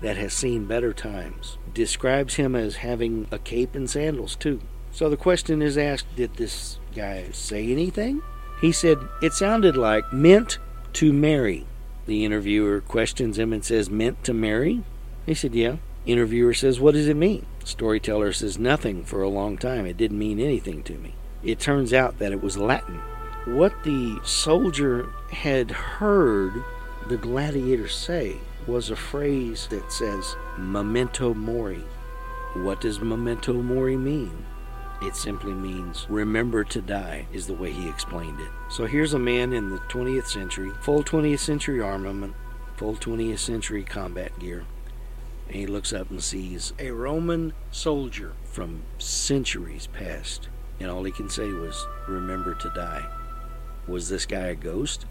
that 0.00 0.16
has 0.16 0.32
seen 0.32 0.64
better 0.64 0.92
times. 0.92 1.58
Describes 1.74 2.34
him 2.34 2.56
as 2.56 2.76
having 2.76 3.26
a 3.30 3.38
cape 3.38 3.74
and 3.74 3.88
sandals, 3.88 4.34
too. 4.34 4.60
So 4.90 5.08
the 5.08 5.16
question 5.16 5.62
is 5.62 5.78
asked 5.78 6.16
Did 6.16 6.34
this 6.34 6.78
guy 6.94 7.26
say 7.32 7.70
anything? 7.70 8.22
He 8.60 8.72
said, 8.72 8.98
It 9.22 9.32
sounded 9.32 9.76
like 9.76 10.12
meant 10.12 10.58
to 10.94 11.12
marry. 11.12 11.66
The 12.06 12.24
interviewer 12.24 12.80
questions 12.80 13.38
him 13.38 13.52
and 13.52 13.64
says, 13.64 13.88
Meant 13.88 14.24
to 14.24 14.34
marry? 14.34 14.82
He 15.26 15.34
said, 15.34 15.54
Yeah. 15.54 15.76
Interviewer 16.04 16.54
says, 16.54 16.80
What 16.80 16.94
does 16.94 17.08
it 17.08 17.16
mean? 17.16 17.46
Storyteller 17.64 18.32
says, 18.32 18.58
Nothing 18.58 19.04
for 19.04 19.22
a 19.22 19.28
long 19.28 19.56
time. 19.56 19.86
It 19.86 19.96
didn't 19.96 20.18
mean 20.18 20.40
anything 20.40 20.82
to 20.84 20.94
me. 20.94 21.14
It 21.42 21.60
turns 21.60 21.92
out 21.92 22.18
that 22.18 22.32
it 22.32 22.42
was 22.42 22.56
Latin. 22.56 23.00
What 23.44 23.84
the 23.84 24.20
soldier 24.24 25.08
had 25.30 25.70
heard 25.70 26.52
the 27.08 27.16
gladiator 27.16 27.88
say 27.88 28.36
was 28.66 28.90
a 28.90 28.96
phrase 28.96 29.66
that 29.68 29.92
says, 29.92 30.36
Memento 30.56 31.34
Mori. 31.34 31.82
What 32.54 32.80
does 32.80 33.00
Memento 33.00 33.54
Mori 33.54 33.96
mean? 33.96 34.44
It 35.02 35.16
simply 35.16 35.52
means 35.52 36.06
remember 36.08 36.62
to 36.62 36.80
die, 36.80 37.26
is 37.32 37.48
the 37.48 37.54
way 37.54 37.72
he 37.72 37.88
explained 37.88 38.38
it. 38.38 38.48
So 38.70 38.86
here's 38.86 39.14
a 39.14 39.18
man 39.18 39.52
in 39.52 39.68
the 39.68 39.78
20th 39.78 40.28
century, 40.28 40.70
full 40.80 41.02
20th 41.02 41.40
century 41.40 41.80
armament, 41.80 42.34
full 42.76 42.94
20th 42.94 43.40
century 43.40 43.82
combat 43.82 44.38
gear, 44.38 44.64
and 45.48 45.56
he 45.56 45.66
looks 45.66 45.92
up 45.92 46.08
and 46.10 46.22
sees 46.22 46.72
a 46.78 46.92
Roman 46.92 47.52
soldier 47.72 48.34
from 48.44 48.84
centuries 48.98 49.88
past. 49.88 50.48
And 50.78 50.88
all 50.88 51.02
he 51.02 51.10
can 51.10 51.28
say 51.28 51.48
was, 51.48 51.84
Remember 52.06 52.54
to 52.54 52.70
die. 52.70 53.04
Was 53.88 54.08
this 54.08 54.24
guy 54.24 54.46
a 54.46 54.54
ghost? 54.54 55.06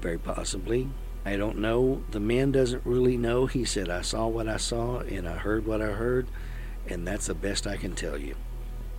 Very 0.00 0.18
possibly. 0.18 0.88
I 1.26 1.36
don't 1.36 1.58
know. 1.58 2.04
The 2.10 2.20
man 2.20 2.52
doesn't 2.52 2.86
really 2.86 3.18
know. 3.18 3.44
He 3.46 3.66
said, 3.66 3.90
I 3.90 4.00
saw 4.00 4.28
what 4.28 4.48
I 4.48 4.56
saw 4.56 5.00
and 5.00 5.28
I 5.28 5.36
heard 5.36 5.66
what 5.66 5.82
I 5.82 5.92
heard, 5.92 6.26
and 6.86 7.06
that's 7.06 7.26
the 7.26 7.34
best 7.34 7.66
I 7.66 7.76
can 7.76 7.94
tell 7.94 8.18
you. 8.18 8.34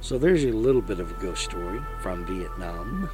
So 0.06 0.20
there's 0.20 0.44
a 0.44 0.52
little 0.52 0.84
bit 0.84 1.00
of 1.00 1.10
a 1.10 1.14
ghost 1.16 1.46
story 1.46 1.82
from 2.00 2.28
Vietnam. 2.28 3.10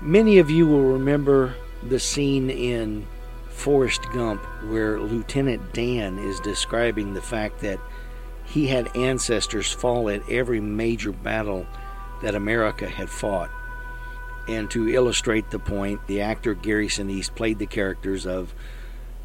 Many 0.00 0.38
of 0.38 0.48
you 0.48 0.66
will 0.66 0.94
remember 0.94 1.56
the 1.82 2.00
scene 2.00 2.48
in 2.48 3.06
Forrest 3.50 4.00
Gump 4.14 4.42
where 4.70 4.98
Lieutenant 4.98 5.74
Dan 5.74 6.18
is 6.18 6.40
describing 6.40 7.12
the 7.12 7.20
fact 7.20 7.60
that 7.60 7.78
he 8.46 8.68
had 8.68 8.96
ancestors 8.96 9.70
fall 9.70 10.08
at 10.08 10.26
every 10.30 10.58
major 10.58 11.12
battle 11.12 11.66
that 12.22 12.34
America 12.34 12.88
had 12.88 13.10
fought. 13.10 13.50
And 14.48 14.70
to 14.70 14.88
illustrate 14.88 15.50
the 15.50 15.58
point, 15.58 16.06
the 16.06 16.22
actor 16.22 16.54
Gary 16.54 16.88
Sinise 16.88 17.28
played 17.28 17.58
the 17.58 17.66
characters 17.66 18.26
of 18.26 18.54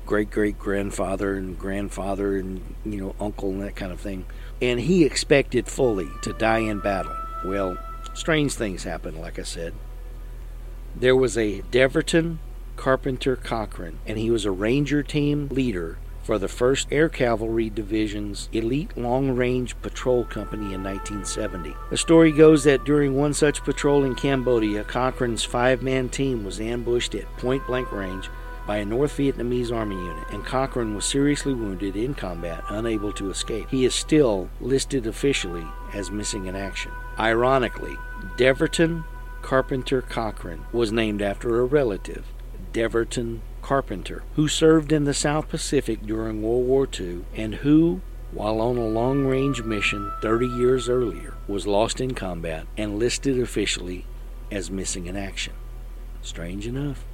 great 0.06 0.30
great 0.30 0.60
grandfather 0.60 1.36
and 1.36 1.58
grandfather 1.58 2.36
and 2.36 2.76
you 2.84 3.00
know 3.00 3.16
uncle 3.18 3.52
and 3.52 3.62
that 3.62 3.78
kind 3.78 3.94
of 3.94 4.02
thing. 4.02 4.26
And 4.62 4.79
he 4.79 5.03
expected 5.03 5.67
fully 5.67 6.10
to 6.22 6.33
die 6.33 6.60
in 6.60 6.79
battle. 6.79 7.15
Well, 7.43 7.77
strange 8.13 8.53
things 8.53 8.83
happened, 8.83 9.19
like 9.19 9.39
I 9.39 9.43
said. 9.43 9.74
There 10.95 11.15
was 11.15 11.38
a 11.38 11.62
Deverton 11.72 12.38
Carpenter 12.75 13.36
Cochran, 13.36 14.00
and 14.05 14.17
he 14.17 14.31
was 14.31 14.45
a 14.45 14.51
Ranger 14.51 15.03
team 15.03 15.48
leader 15.50 15.98
for 16.24 16.39
the 16.39 16.48
1st 16.48 16.88
Air 16.91 17.10
Cavalry 17.10 17.69
Division's 17.69 18.48
Elite 18.53 18.98
Long 18.98 19.36
Range 19.36 19.75
Patrol 19.81 20.24
Company 20.24 20.74
in 20.74 20.83
1970. 20.83 21.75
The 21.89 21.98
story 21.98 22.31
goes 22.31 22.63
that 22.63 22.86
during 22.86 23.15
one 23.15 23.33
such 23.33 23.63
patrol 23.63 24.05
in 24.05 24.15
Cambodia, 24.15 24.86
Cochran's 24.86 25.43
five 25.43 25.81
man 25.81 26.10
team 26.10 26.45
was 26.45 26.62
ambushed 26.62 27.13
at 27.15 27.38
point 27.38 27.65
blank 27.67 27.91
range 27.91 28.29
by 28.65 28.77
a 28.77 28.86
North 28.86 29.17
Vietnamese 29.17 29.72
Army 29.72 29.96
unit, 29.96 30.27
and 30.32 30.46
Cochran 30.46 30.96
was 30.96 31.05
seriously 31.05 31.53
wounded 31.53 31.96
in 31.96 32.13
combat, 32.13 32.63
unable 32.70 33.12
to 33.13 33.29
escape. 33.29 33.70
He 33.70 33.86
is 33.86 33.93
still 33.93 34.50
listed 34.62 35.05
officially 35.08 35.65
as 35.93 36.12
missing 36.12 36.46
in 36.46 36.55
action. 36.55 36.91
Ironically, 37.20 37.98
Deverton 38.38 39.03
Carpenter 39.41 40.01
Cochran 40.01 40.65
was 40.72 40.91
named 40.91 41.22
after 41.22 41.60
a 41.60 41.65
relative, 41.65 42.25
Deverton 42.72 43.41
Carpenter, 43.62 44.24
who 44.36 44.48
served 44.48 44.91
in 44.91 45.03
the 45.03 45.13
South 45.13 45.50
Pacific 45.50 46.05
during 46.05 46.41
World 46.41 46.65
War 46.65 46.88
II 47.00 47.25
and 47.36 47.55
who, 47.55 48.01
while 48.32 48.62
on 48.62 48.77
a 48.77 48.88
long 48.88 49.25
range 49.25 49.62
mission 49.62 50.12
30 50.22 50.48
years 50.48 50.89
earlier, 50.89 51.36
was 51.48 51.67
lost 51.67 52.01
in 52.01 52.13
combat 52.13 52.65
and 52.77 52.98
listed 52.98 53.39
officially 53.39 54.05
as 54.51 54.72
missing 54.72 55.05
in 55.05 55.15
action. 55.15 55.53
Strange 56.22 56.65
enough. 56.65 57.05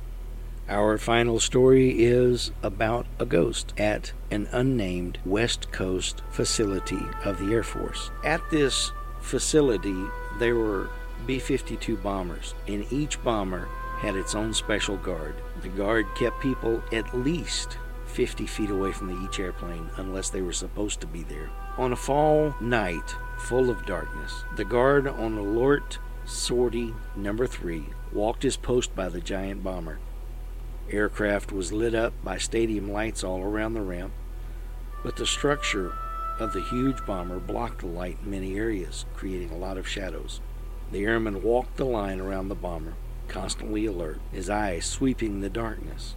Our 0.70 1.00
final 1.00 1.40
story 1.40 2.04
is 2.04 2.52
about 2.62 3.08
a 3.18 3.26
ghost 3.26 3.74
at 3.76 4.12
an 4.30 4.48
unnamed 4.52 5.18
West 5.26 5.72
Coast 5.72 6.22
facility 6.30 7.02
of 7.26 7.40
the 7.40 7.52
Air 7.56 7.64
Force. 7.64 8.12
At 8.24 8.48
this 8.52 8.92
facility, 9.20 10.06
there 10.38 10.54
were 10.54 10.92
B 11.26 11.40
52 11.40 11.98
bombers, 11.98 12.54
and 12.68 12.86
each 12.94 13.22
bomber 13.24 13.68
had 13.98 14.16
its 14.16 14.36
own 14.36 14.54
special 14.54 14.98
guard. 14.98 15.34
The 15.64 15.70
guard 15.70 16.06
kept 16.16 16.40
people 16.40 16.84
at 16.92 17.18
least 17.18 17.80
50 18.06 18.46
feet 18.46 18.70
away 18.70 18.92
from 18.92 19.26
each 19.26 19.40
airplane 19.40 19.90
unless 19.98 20.30
they 20.30 20.44
were 20.44 20.54
supposed 20.54 21.02
to 21.02 21.08
be 21.08 21.24
there. 21.24 21.50
On 21.80 21.94
a 21.94 21.96
fall 21.96 22.54
night 22.62 23.16
full 23.40 23.72
of 23.72 23.88
darkness, 23.88 24.44
the 24.56 24.66
guard 24.66 25.08
on 25.08 25.36
alert 25.36 25.98
sortie 26.26 26.94
number 27.16 27.48
3 27.48 27.86
walked 28.14 28.44
his 28.44 28.56
post 28.56 28.96
by 28.96 29.10
the 29.10 29.20
giant 29.20 29.64
bomber. 29.64 29.98
Aircraft 30.92 31.52
was 31.52 31.72
lit 31.72 31.94
up 31.94 32.14
by 32.24 32.40
stadium 32.40 32.92
lights 32.92 33.24
all 33.24 33.44
around 33.44 33.74
the 33.76 33.82
ramp, 33.82 34.12
but 35.04 35.18
the 35.18 35.26
structure 35.26 35.94
of 36.40 36.52
the 36.54 36.62
huge 36.62 37.06
bomber 37.06 37.40
blocked 37.40 37.82
the 37.82 37.88
light 37.88 38.18
in 38.24 38.32
many 38.32 38.58
areas, 38.58 39.06
creating 39.16 39.52
a 39.52 39.58
lot 39.58 39.78
of 39.78 39.88
shadows. 39.88 40.42
The 40.92 41.06
airman 41.06 41.44
walked 41.44 41.78
the 41.78 41.86
line 41.86 42.20
around 42.20 42.50
the 42.50 42.56
bomber, 42.56 42.96
constantly 43.28 43.86
alert, 43.86 44.20
his 44.32 44.50
eyes 44.50 44.86
sweeping 44.86 45.42
the 45.42 45.50
darkness. 45.50 46.16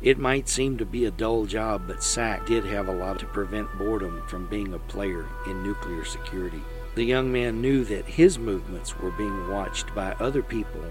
It 0.00 0.18
might 0.18 0.48
seem 0.48 0.78
to 0.78 0.86
be 0.86 1.04
a 1.04 1.10
dull 1.10 1.46
job, 1.46 1.88
but 1.88 2.04
SAC 2.04 2.46
did 2.46 2.64
have 2.66 2.86
a 2.86 2.94
lot 2.94 3.18
to 3.18 3.26
prevent 3.26 3.78
boredom 3.78 4.22
from 4.28 4.46
being 4.46 4.74
a 4.74 4.78
player 4.78 5.26
in 5.46 5.64
nuclear 5.64 6.04
security. 6.04 6.62
The 6.94 7.04
young 7.04 7.32
man 7.32 7.60
knew 7.60 7.84
that 7.86 8.04
his 8.04 8.38
movements 8.38 8.96
were 8.96 9.10
being 9.10 9.48
watched 9.50 9.92
by 9.92 10.12
other 10.20 10.42
people 10.42 10.84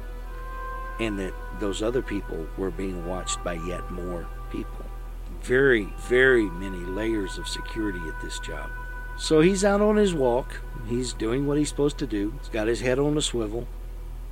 and 0.99 1.17
that 1.19 1.33
those 1.59 1.81
other 1.81 2.01
people 2.01 2.47
were 2.57 2.71
being 2.71 3.05
watched 3.05 3.43
by 3.43 3.53
yet 3.53 3.89
more 3.91 4.27
people. 4.51 4.85
Very, 5.41 5.85
very 5.99 6.45
many 6.45 6.77
layers 6.77 7.37
of 7.37 7.47
security 7.47 7.99
at 8.07 8.21
this 8.21 8.39
job. 8.39 8.69
So 9.17 9.41
he's 9.41 9.63
out 9.63 9.81
on 9.81 9.95
his 9.95 10.13
walk. 10.13 10.61
He's 10.87 11.13
doing 11.13 11.45
what 11.47 11.57
he's 11.57 11.69
supposed 11.69 11.97
to 11.99 12.07
do. 12.07 12.33
He's 12.39 12.49
got 12.49 12.67
his 12.67 12.81
head 12.81 12.99
on 12.99 13.17
a 13.17 13.21
swivel. 13.21 13.67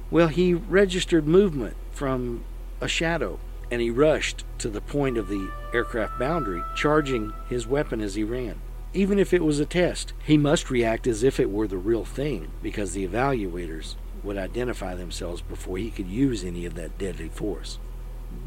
Well, 0.09 0.27
he 0.27 0.53
registered 0.53 1.27
movement 1.27 1.75
from 1.91 2.43
a 2.79 2.87
shadow 2.87 3.39
and 3.69 3.79
he 3.79 3.89
rushed 3.89 4.43
to 4.57 4.67
the 4.67 4.81
point 4.81 5.17
of 5.17 5.29
the 5.29 5.49
aircraft 5.73 6.19
boundary, 6.19 6.61
charging 6.75 7.31
his 7.47 7.65
weapon 7.65 8.01
as 8.01 8.15
he 8.15 8.23
ran. 8.23 8.59
Even 8.93 9.17
if 9.17 9.33
it 9.33 9.43
was 9.43 9.59
a 9.61 9.65
test, 9.65 10.11
he 10.25 10.37
must 10.37 10.69
react 10.69 11.07
as 11.07 11.23
if 11.23 11.39
it 11.39 11.49
were 11.49 11.67
the 11.67 11.77
real 11.77 12.03
thing 12.03 12.51
because 12.61 12.91
the 12.91 13.07
evaluators 13.07 13.95
would 14.23 14.37
identify 14.37 14.95
themselves 14.95 15.41
before 15.41 15.77
he 15.77 15.91
could 15.91 16.07
use 16.07 16.43
any 16.43 16.65
of 16.65 16.75
that 16.75 16.97
deadly 16.97 17.29
force. 17.29 17.79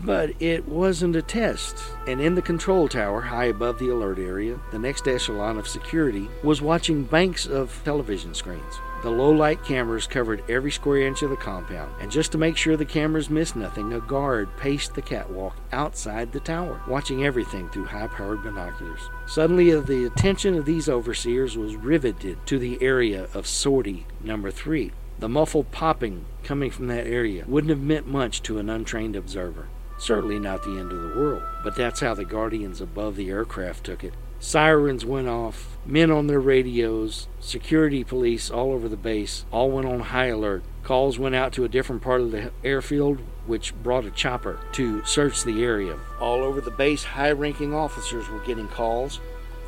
But 0.03 0.33
it 0.41 0.69
wasn't 0.69 1.17
a 1.17 1.23
test, 1.23 1.77
and 2.07 2.21
in 2.21 2.35
the 2.35 2.43
control 2.43 2.89
tower, 2.89 3.21
high 3.21 3.47
above 3.47 3.79
the 3.79 3.91
alert 3.91 4.19
area, 4.19 4.59
the 4.71 4.79
next 4.79 5.07
echelon 5.07 5.59
of 5.59 5.69
security 5.69 6.29
was 6.43 6.61
watching 6.61 7.05
banks 7.05 7.47
of 7.47 7.81
television 7.85 8.35
screens. 8.35 8.81
The 9.03 9.11
low 9.11 9.31
light 9.31 9.63
cameras 9.63 10.07
covered 10.07 10.43
every 10.49 10.71
square 10.71 11.07
inch 11.07 11.21
of 11.21 11.29
the 11.29 11.37
compound, 11.37 11.93
and 12.01 12.11
just 12.11 12.33
to 12.33 12.39
make 12.39 12.57
sure 12.57 12.77
the 12.77 12.87
cameras 12.87 13.29
missed 13.29 13.57
nothing, 13.57 13.93
a 13.93 14.01
guard 14.01 14.49
paced 14.57 14.95
the 14.95 15.03
catwalk 15.03 15.55
outside 15.73 16.33
the 16.33 16.41
tower, 16.41 16.81
watching 16.89 17.25
everything 17.25 17.69
through 17.69 17.85
high 17.85 18.07
powered 18.07 18.43
binoculars. 18.43 19.11
Suddenly, 19.27 19.75
uh, 19.75 19.81
the 19.81 20.07
attention 20.07 20.55
of 20.55 20.65
these 20.65 20.89
overseers 20.89 21.57
was 21.57 21.77
riveted 21.77 22.39
to 22.47 22.59
the 22.59 22.81
area 22.83 23.29
of 23.35 23.47
sortie 23.47 24.07
number 24.23 24.51
three. 24.51 24.93
The 25.19 25.29
muffled 25.29 25.71
popping 25.71 26.25
coming 26.43 26.71
from 26.71 26.89
that 26.89 27.07
area 27.07 27.45
wouldn't 27.47 27.71
have 27.71 27.81
meant 27.81 28.07
much 28.07 28.43
to 28.43 28.59
an 28.59 28.69
untrained 28.69 29.17
observer. 29.17 29.69
Certainly 29.99 30.41
not 30.41 30.63
the 30.63 30.79
end 30.79 30.93
of 30.93 31.03
the 31.03 31.19
world, 31.19 31.43
but 31.63 31.77
that's 31.77 32.01
how 32.01 32.15
the 32.15 32.25
guardians 32.25 32.81
above 32.81 33.17
the 33.17 33.31
aircraft 33.31 33.85
took 33.85 34.03
it. 34.03 34.15
Sirens 34.41 35.05
went 35.05 35.29
off, 35.29 35.79
men 35.87 36.11
on 36.11 36.27
their 36.27 36.41
radios, 36.41 37.29
security 37.41 38.05
police 38.05 38.51
all 38.51 38.73
over 38.73 38.89
the 38.89 38.97
base, 38.97 39.47
all 39.51 39.71
went 39.71 39.87
on 39.87 40.01
high 40.01 40.27
alert. 40.27 40.63
Calls 40.83 41.19
went 41.19 41.35
out 41.35 41.53
to 41.55 41.65
a 41.65 41.69
different 41.69 42.03
part 42.03 42.21
of 42.21 42.31
the 42.31 42.51
airfield, 42.63 43.21
which 43.47 43.75
brought 43.83 44.05
a 44.05 44.11
chopper 44.11 44.59
to 44.73 45.03
search 45.05 45.45
the 45.45 45.63
area. 45.63 45.99
All 46.21 46.43
over 46.43 46.61
the 46.61 46.71
base, 46.71 47.05
high 47.05 47.33
ranking 47.33 47.73
officers 47.73 48.29
were 48.29 48.41
getting 48.41 48.69
calls 48.69 49.21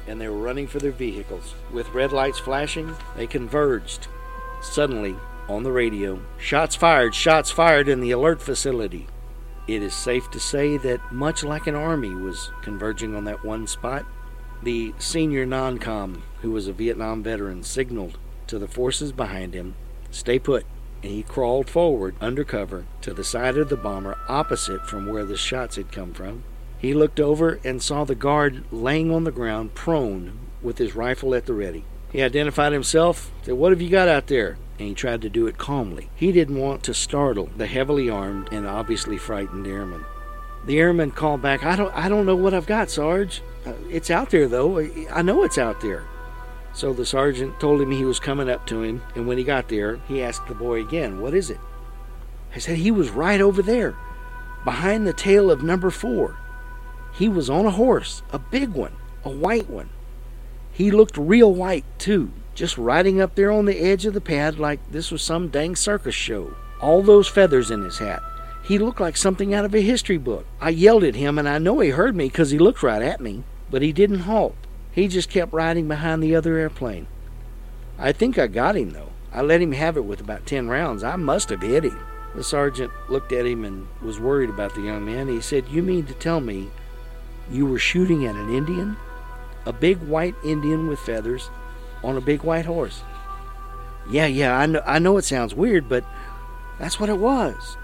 and 0.06 0.20
they 0.20 0.28
were 0.28 0.36
running 0.36 0.66
for 0.66 0.78
their 0.78 0.92
vehicles. 0.92 1.54
With 1.72 1.88
red 1.94 2.12
lights 2.12 2.38
flashing, 2.38 2.94
they 3.16 3.26
converged. 3.26 4.08
Suddenly, 4.60 5.16
on 5.48 5.62
the 5.62 5.72
radio, 5.72 6.20
shots 6.38 6.74
fired, 6.74 7.14
shots 7.14 7.50
fired 7.50 7.88
in 7.88 8.00
the 8.00 8.10
alert 8.10 8.40
facility. 8.40 9.06
It 9.66 9.82
is 9.82 9.94
safe 9.94 10.30
to 10.30 10.40
say 10.40 10.76
that 10.78 11.12
much 11.12 11.42
like 11.42 11.66
an 11.66 11.74
army 11.74 12.14
was 12.14 12.50
converging 12.62 13.14
on 13.16 13.24
that 13.24 13.44
one 13.44 13.66
spot, 13.66 14.06
the 14.62 14.94
senior 14.98 15.44
non-com, 15.44 16.22
who 16.42 16.50
was 16.50 16.68
a 16.68 16.72
Vietnam 16.72 17.22
veteran, 17.22 17.62
signaled 17.62 18.18
to 18.46 18.58
the 18.58 18.68
forces 18.68 19.12
behind 19.12 19.54
him, 19.54 19.74
stay 20.10 20.38
put, 20.38 20.64
and 21.02 21.12
he 21.12 21.22
crawled 21.22 21.68
forward 21.68 22.14
undercover 22.20 22.86
to 23.02 23.12
the 23.12 23.24
side 23.24 23.56
of 23.56 23.68
the 23.68 23.76
bomber 23.76 24.16
opposite 24.28 24.86
from 24.86 25.06
where 25.06 25.24
the 25.24 25.36
shots 25.36 25.76
had 25.76 25.92
come 25.92 26.12
from. 26.12 26.44
He 26.78 26.94
looked 26.94 27.20
over 27.20 27.58
and 27.64 27.82
saw 27.82 28.04
the 28.04 28.14
guard 28.14 28.64
laying 28.70 29.12
on 29.12 29.24
the 29.24 29.32
ground 29.32 29.74
prone 29.74 30.38
with 30.62 30.78
his 30.78 30.94
rifle 30.94 31.34
at 31.34 31.46
the 31.46 31.54
ready. 31.54 31.84
He 32.12 32.22
identified 32.22 32.72
himself, 32.72 33.30
said, 33.42 33.54
What 33.54 33.72
have 33.72 33.82
you 33.82 33.88
got 33.88 34.08
out 34.08 34.26
there? 34.26 34.58
And 34.78 34.88
he 34.88 34.94
tried 34.94 35.22
to 35.22 35.30
do 35.30 35.46
it 35.46 35.58
calmly. 35.58 36.10
He 36.14 36.32
didn't 36.32 36.58
want 36.58 36.82
to 36.84 36.94
startle 36.94 37.48
the 37.56 37.66
heavily 37.66 38.10
armed 38.10 38.48
and 38.52 38.66
obviously 38.66 39.16
frightened 39.16 39.66
airman. 39.66 40.04
The 40.66 40.78
airman 40.78 41.12
called 41.12 41.42
back, 41.42 41.64
I 41.64 41.76
don't, 41.76 41.94
I 41.94 42.08
don't 42.08 42.26
know 42.26 42.36
what 42.36 42.52
I've 42.52 42.66
got, 42.66 42.90
Sarge. 42.90 43.40
Uh, 43.64 43.72
it's 43.88 44.10
out 44.10 44.30
there, 44.30 44.48
though. 44.48 44.80
I 45.10 45.22
know 45.22 45.44
it's 45.44 45.58
out 45.58 45.80
there. 45.80 46.04
So 46.72 46.92
the 46.92 47.06
sergeant 47.06 47.58
told 47.58 47.80
him 47.80 47.90
he 47.90 48.04
was 48.04 48.20
coming 48.20 48.50
up 48.50 48.66
to 48.66 48.82
him, 48.82 49.00
and 49.14 49.26
when 49.26 49.38
he 49.38 49.44
got 49.44 49.68
there, 49.68 49.96
he 50.08 50.22
asked 50.22 50.46
the 50.46 50.54
boy 50.54 50.82
again, 50.82 51.20
What 51.20 51.34
is 51.34 51.48
it? 51.48 51.60
I 52.54 52.58
said, 52.58 52.76
He 52.76 52.90
was 52.90 53.10
right 53.10 53.40
over 53.40 53.62
there, 53.62 53.96
behind 54.64 55.06
the 55.06 55.14
tail 55.14 55.50
of 55.50 55.62
number 55.62 55.90
four. 55.90 56.36
He 57.14 57.28
was 57.30 57.48
on 57.48 57.64
a 57.64 57.70
horse, 57.70 58.22
a 58.30 58.38
big 58.38 58.70
one, 58.70 58.92
a 59.24 59.30
white 59.30 59.70
one. 59.70 59.88
He 60.70 60.90
looked 60.90 61.16
real 61.16 61.54
white, 61.54 61.86
too, 61.98 62.30
just 62.56 62.76
riding 62.76 63.20
up 63.20 63.36
there 63.36 63.52
on 63.52 63.66
the 63.66 63.78
edge 63.78 64.04
of 64.04 64.14
the 64.14 64.20
pad 64.20 64.58
like 64.58 64.80
this 64.90 65.12
was 65.12 65.22
some 65.22 65.48
dang 65.48 65.76
circus 65.76 66.14
show. 66.14 66.54
All 66.80 67.02
those 67.02 67.28
feathers 67.28 67.70
in 67.70 67.84
his 67.84 67.98
hat. 67.98 68.22
He 68.64 68.78
looked 68.78 69.00
like 69.00 69.16
something 69.16 69.54
out 69.54 69.64
of 69.64 69.74
a 69.74 69.80
history 69.80 70.18
book. 70.18 70.44
I 70.60 70.70
yelled 70.70 71.04
at 71.04 71.14
him, 71.14 71.38
and 71.38 71.48
I 71.48 71.58
know 71.58 71.78
he 71.78 71.90
heard 71.90 72.16
me 72.16 72.26
because 72.26 72.50
he 72.50 72.58
looked 72.58 72.82
right 72.82 73.00
at 73.00 73.20
me, 73.20 73.44
but 73.70 73.82
he 73.82 73.92
didn't 73.92 74.20
halt. 74.20 74.56
He 74.90 75.06
just 75.06 75.30
kept 75.30 75.52
riding 75.52 75.86
behind 75.86 76.20
the 76.22 76.34
other 76.34 76.56
airplane. 76.56 77.06
I 77.98 78.10
think 78.10 78.38
I 78.38 78.48
got 78.48 78.76
him, 78.76 78.90
though. 78.90 79.10
I 79.32 79.42
let 79.42 79.62
him 79.62 79.72
have 79.72 79.96
it 79.96 80.04
with 80.04 80.20
about 80.20 80.46
ten 80.46 80.68
rounds. 80.68 81.04
I 81.04 81.14
must 81.16 81.50
have 81.50 81.62
hit 81.62 81.84
him. 81.84 81.98
The 82.34 82.42
sergeant 82.42 82.90
looked 83.08 83.32
at 83.32 83.46
him 83.46 83.64
and 83.64 83.86
was 84.02 84.18
worried 84.18 84.50
about 84.50 84.74
the 84.74 84.82
young 84.82 85.04
man. 85.04 85.28
He 85.28 85.40
said, 85.40 85.68
You 85.68 85.82
mean 85.82 86.06
to 86.06 86.14
tell 86.14 86.40
me 86.40 86.70
you 87.50 87.66
were 87.66 87.78
shooting 87.78 88.26
at 88.26 88.34
an 88.34 88.52
Indian? 88.52 88.96
a 89.66 89.72
big 89.72 89.98
white 89.98 90.36
Indian 90.44 90.86
with 90.86 91.00
feathers 91.00 91.50
on 92.02 92.16
a 92.16 92.20
big 92.20 92.42
white 92.42 92.66
horse. 92.66 93.02
Yeah, 94.08 94.26
yeah, 94.26 94.56
I 94.56 94.66
know, 94.66 94.82
I 94.86 94.98
know 94.98 95.16
it 95.16 95.24
sounds 95.24 95.54
weird, 95.54 95.88
but 95.88 96.04
that's 96.78 97.00
what 97.00 97.08
it 97.08 97.18
was. 97.18 97.76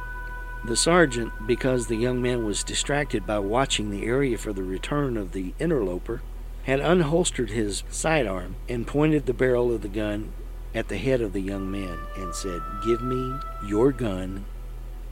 The 0.64 0.77
sergeant, 0.77 1.33
because 1.46 1.87
the 1.87 1.96
young 1.96 2.22
man 2.22 2.44
was 2.44 2.62
distracted 2.62 3.27
by 3.27 3.40
watching 3.40 3.90
the 3.90 4.05
area 4.05 4.38
for 4.38 4.53
the 4.53 4.62
return 4.62 5.16
of 5.16 5.33
the 5.33 5.55
interloper, 5.59 6.22
had 6.64 6.79
unholstered 6.79 7.51
his 7.51 7.83
sidearm 7.90 8.55
and 8.68 8.87
pointed 8.87 9.27
the 9.27 9.35
barrel 9.35 9.75
of 9.75 9.83
the 9.83 9.88
gun 9.88 10.33
at 10.75 10.88
the 10.88 10.96
head 10.96 11.20
of 11.20 11.33
the 11.33 11.40
young 11.40 11.70
man 11.70 11.98
and 12.16 12.35
said, 12.35 12.61
Give 12.85 13.03
me 13.03 13.38
your 13.66 13.90
gun 13.90 14.44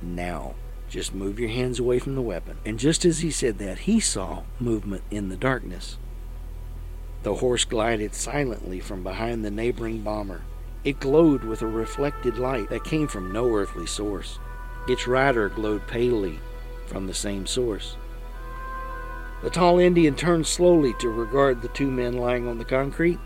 now. 0.01 0.55
Just 0.89 1.15
move 1.15 1.39
your 1.39 1.51
hands 1.51 1.79
away 1.79 1.99
from 1.99 2.15
the 2.15 2.23
weapon. 2.23 2.59
And 2.65 2.79
just 2.79 3.05
as 3.05 3.21
he 3.21 3.31
said 3.31 3.59
that, 3.59 3.81
he 3.81 4.01
saw 4.01 4.43
movement 4.59 5.03
in 5.11 5.29
the 5.29 5.37
darkness. 5.37 5.99
The 7.23 7.35
horse 7.35 7.65
glided 7.67 8.15
silently 8.15 8.81
from 8.81 9.03
behind 9.03 9.45
the 9.45 9.51
neighboring 9.51 10.01
bomber. 10.01 10.43
It 10.85 11.01
glowed 11.01 11.45
with 11.45 11.61
a 11.61 11.67
reflected 11.67 12.39
light 12.39 12.71
that 12.71 12.85
came 12.85 13.09
from 13.09 13.33
no 13.33 13.55
earthly 13.55 13.87
source. 13.87 14.39
Its 14.89 15.07
rider 15.07 15.51
glowed 15.51 15.87
palely 15.87 16.41
from 16.87 17.07
the 17.07 17.15
same 17.15 17.47
source. 17.47 17.97
The 19.43 19.51
tall 19.51 19.79
Indian 19.79 20.17
turned 20.17 20.47
slowly 20.47 20.95
to 21.01 21.11
regard 21.11 21.61
the 21.61 21.69
two 21.69 21.91
men 21.91 22.15
lying 22.15 22.49
on 22.49 22.57
the 22.57 22.65
concrete. 22.65 23.19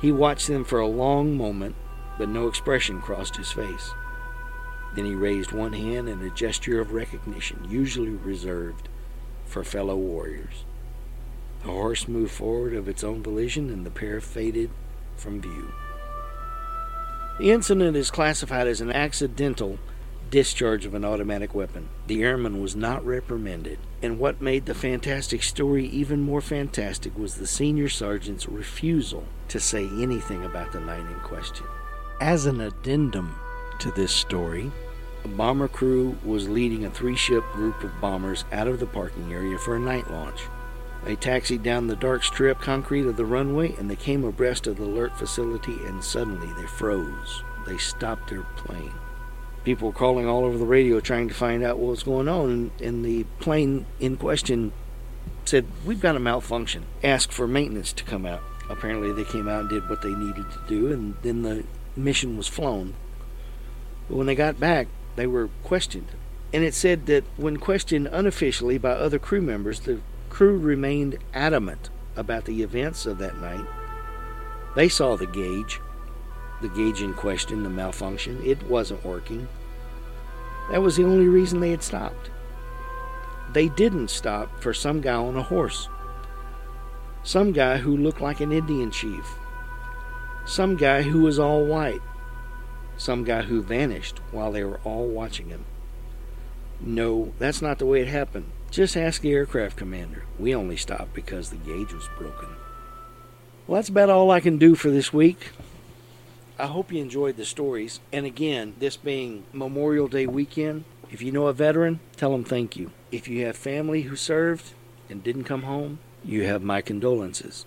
He 0.00 0.10
watched 0.10 0.48
them 0.48 0.64
for 0.64 0.80
a 0.80 0.86
long 0.86 1.36
moment, 1.36 1.76
but 2.18 2.28
no 2.28 2.48
expression 2.48 3.00
crossed 3.00 3.36
his 3.36 3.52
face. 3.52 3.92
Then 4.96 5.04
he 5.04 5.14
raised 5.14 5.52
one 5.52 5.72
hand 5.72 6.08
in 6.08 6.20
a 6.22 6.30
gesture 6.30 6.80
of 6.80 6.92
recognition, 6.92 7.64
usually 7.68 8.10
reserved 8.10 8.88
for 9.46 9.62
fellow 9.62 9.96
warriors. 9.96 10.64
The 11.62 11.68
horse 11.68 12.08
moved 12.08 12.32
forward 12.32 12.74
of 12.74 12.88
its 12.88 13.04
own 13.04 13.22
volition, 13.22 13.70
and 13.70 13.84
the 13.84 13.90
pair 13.90 14.20
faded 14.20 14.70
from 15.16 15.40
view. 15.40 15.72
The 17.38 17.50
incident 17.50 17.96
is 17.96 18.10
classified 18.10 18.66
as 18.66 18.80
an 18.80 18.92
accidental 18.92 19.78
discharge 20.30 20.86
of 20.86 20.94
an 20.94 21.04
automatic 21.04 21.54
weapon. 21.54 21.88
The 22.06 22.22
airman 22.22 22.62
was 22.62 22.76
not 22.76 23.04
reprimanded, 23.04 23.78
and 24.02 24.18
what 24.18 24.40
made 24.40 24.66
the 24.66 24.74
fantastic 24.74 25.42
story 25.42 25.86
even 25.86 26.20
more 26.20 26.40
fantastic 26.40 27.18
was 27.18 27.34
the 27.34 27.46
senior 27.46 27.88
sergeant's 27.88 28.48
refusal 28.48 29.24
to 29.48 29.58
say 29.58 29.86
anything 29.86 30.44
about 30.44 30.72
the 30.72 30.80
night 30.80 31.00
in 31.00 31.20
question. 31.20 31.66
As 32.20 32.46
an 32.46 32.60
addendum 32.60 33.34
to 33.80 33.90
this 33.90 34.12
story, 34.12 34.70
a 35.24 35.28
bomber 35.28 35.68
crew 35.68 36.16
was 36.24 36.48
leading 36.48 36.84
a 36.84 36.90
three 36.90 37.16
ship 37.16 37.44
group 37.52 37.82
of 37.82 38.00
bombers 38.00 38.44
out 38.52 38.68
of 38.68 38.80
the 38.80 38.86
parking 38.86 39.32
area 39.32 39.58
for 39.58 39.76
a 39.76 39.80
night 39.80 40.10
launch. 40.10 40.40
They 41.04 41.16
taxied 41.16 41.62
down 41.62 41.86
the 41.86 41.96
dark 41.96 42.24
strip 42.24 42.60
concrete 42.60 43.06
of 43.06 43.16
the 43.16 43.24
runway 43.24 43.74
and 43.76 43.90
they 43.90 43.96
came 43.96 44.24
abreast 44.24 44.66
of 44.66 44.76
the 44.76 44.84
alert 44.84 45.16
facility 45.18 45.76
and 45.86 46.04
suddenly 46.04 46.52
they 46.60 46.66
froze. 46.66 47.42
They 47.66 47.78
stopped 47.78 48.30
their 48.30 48.42
plane. 48.56 48.92
People 49.64 49.88
were 49.88 49.94
calling 49.94 50.26
all 50.26 50.44
over 50.44 50.56
the 50.56 50.64
radio 50.64 51.00
trying 51.00 51.28
to 51.28 51.34
find 51.34 51.62
out 51.62 51.78
what 51.78 51.90
was 51.90 52.02
going 52.02 52.28
on, 52.28 52.50
and, 52.50 52.70
and 52.80 53.04
the 53.04 53.24
plane 53.40 53.84
in 53.98 54.16
question 54.16 54.72
said, 55.44 55.66
We've 55.84 56.00
got 56.00 56.16
a 56.16 56.20
malfunction. 56.20 56.84
Asked 57.04 57.32
for 57.32 57.46
maintenance 57.46 57.92
to 57.92 58.04
come 58.04 58.24
out. 58.24 58.42
Apparently, 58.70 59.12
they 59.12 59.24
came 59.24 59.48
out 59.48 59.62
and 59.62 59.68
did 59.68 59.88
what 59.88 60.00
they 60.00 60.14
needed 60.14 60.46
to 60.50 60.60
do, 60.66 60.90
and 60.90 61.14
then 61.22 61.42
the 61.42 61.64
mission 61.94 62.38
was 62.38 62.46
flown. 62.46 62.94
But 64.08 64.16
when 64.16 64.26
they 64.26 64.34
got 64.34 64.58
back, 64.58 64.88
they 65.16 65.26
were 65.26 65.50
questioned. 65.62 66.08
And 66.52 66.64
it 66.64 66.74
said 66.74 67.06
that 67.06 67.24
when 67.36 67.58
questioned 67.58 68.08
unofficially 68.10 68.78
by 68.78 68.92
other 68.92 69.18
crew 69.18 69.42
members, 69.42 69.80
the 69.80 70.00
crew 70.30 70.56
remained 70.56 71.18
adamant 71.34 71.90
about 72.16 72.46
the 72.46 72.62
events 72.62 73.04
of 73.04 73.18
that 73.18 73.36
night. 73.38 73.66
They 74.74 74.88
saw 74.88 75.16
the 75.16 75.26
gauge, 75.26 75.80
the 76.62 76.68
gauge 76.68 77.02
in 77.02 77.12
question, 77.12 77.62
the 77.62 77.68
malfunction. 77.68 78.40
It 78.44 78.62
wasn't 78.62 79.04
working. 79.04 79.48
That 80.70 80.82
was 80.82 80.96
the 80.96 81.04
only 81.04 81.26
reason 81.26 81.60
they 81.60 81.72
had 81.72 81.82
stopped. 81.82 82.30
They 83.52 83.68
didn't 83.68 84.08
stop 84.08 84.62
for 84.62 84.72
some 84.72 85.00
guy 85.00 85.14
on 85.14 85.36
a 85.36 85.42
horse, 85.42 85.88
some 87.24 87.52
guy 87.52 87.78
who 87.78 87.96
looked 87.96 88.20
like 88.20 88.40
an 88.40 88.52
Indian 88.52 88.92
chief, 88.92 89.34
some 90.46 90.76
guy 90.76 91.02
who 91.02 91.22
was 91.22 91.38
all 91.38 91.64
white, 91.64 92.00
some 92.96 93.24
guy 93.24 93.42
who 93.42 93.62
vanished 93.62 94.20
while 94.30 94.52
they 94.52 94.62
were 94.62 94.80
all 94.84 95.06
watching 95.06 95.48
him. 95.48 95.64
No, 96.80 97.32
that's 97.38 97.60
not 97.60 97.78
the 97.78 97.86
way 97.86 98.00
it 98.00 98.08
happened. 98.08 98.50
Just 98.70 98.96
ask 98.96 99.20
the 99.20 99.32
aircraft 99.32 99.76
commander. 99.76 100.22
We 100.38 100.54
only 100.54 100.76
stopped 100.76 101.12
because 101.12 101.50
the 101.50 101.56
gauge 101.56 101.92
was 101.92 102.08
broken. 102.16 102.48
Well, 103.66 103.76
that's 103.76 103.88
about 103.88 104.10
all 104.10 104.30
I 104.30 104.38
can 104.38 104.58
do 104.58 104.76
for 104.76 104.90
this 104.90 105.12
week. 105.12 105.50
I 106.56 106.66
hope 106.66 106.92
you 106.92 107.00
enjoyed 107.00 107.36
the 107.36 107.44
stories. 107.44 107.98
And 108.12 108.26
again, 108.26 108.74
this 108.78 108.96
being 108.96 109.44
Memorial 109.52 110.06
Day 110.06 110.26
weekend, 110.26 110.84
if 111.10 111.20
you 111.20 111.32
know 111.32 111.48
a 111.48 111.52
veteran, 111.52 111.98
tell 112.16 112.30
them 112.30 112.44
thank 112.44 112.76
you. 112.76 112.92
If 113.10 113.26
you 113.26 113.44
have 113.46 113.56
family 113.56 114.02
who 114.02 114.14
served 114.14 114.72
and 115.08 115.24
didn't 115.24 115.44
come 115.44 115.62
home, 115.62 115.98
you 116.24 116.44
have 116.44 116.62
my 116.62 116.80
condolences. 116.80 117.66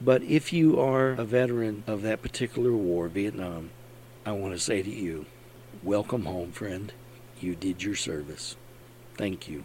But 0.00 0.22
if 0.22 0.52
you 0.52 0.78
are 0.78 1.10
a 1.10 1.24
veteran 1.24 1.82
of 1.88 2.02
that 2.02 2.22
particular 2.22 2.72
war, 2.72 3.08
Vietnam, 3.08 3.70
I 4.24 4.32
want 4.32 4.54
to 4.54 4.60
say 4.60 4.82
to 4.82 4.90
you, 4.90 5.26
welcome 5.82 6.26
home, 6.26 6.52
friend. 6.52 6.92
You 7.40 7.56
did 7.56 7.82
your 7.82 7.96
service. 7.96 8.54
Thank 9.16 9.48
you. 9.48 9.64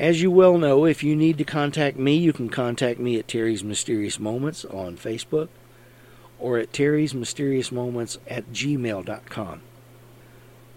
As 0.00 0.22
you 0.22 0.30
well 0.30 0.56
know, 0.56 0.86
if 0.86 1.04
you 1.04 1.14
need 1.14 1.36
to 1.36 1.44
contact 1.44 1.98
me, 1.98 2.16
you 2.16 2.32
can 2.32 2.48
contact 2.48 2.98
me 2.98 3.18
at 3.18 3.28
Terry's 3.28 3.62
Mysterious 3.62 4.18
Moments 4.18 4.64
on 4.64 4.96
Facebook 4.96 5.48
or 6.38 6.56
at 6.56 6.72
Terry's 6.72 7.12
Mysterious 7.12 7.70
Moments 7.70 8.16
at 8.26 8.50
gmail.com. 8.50 9.60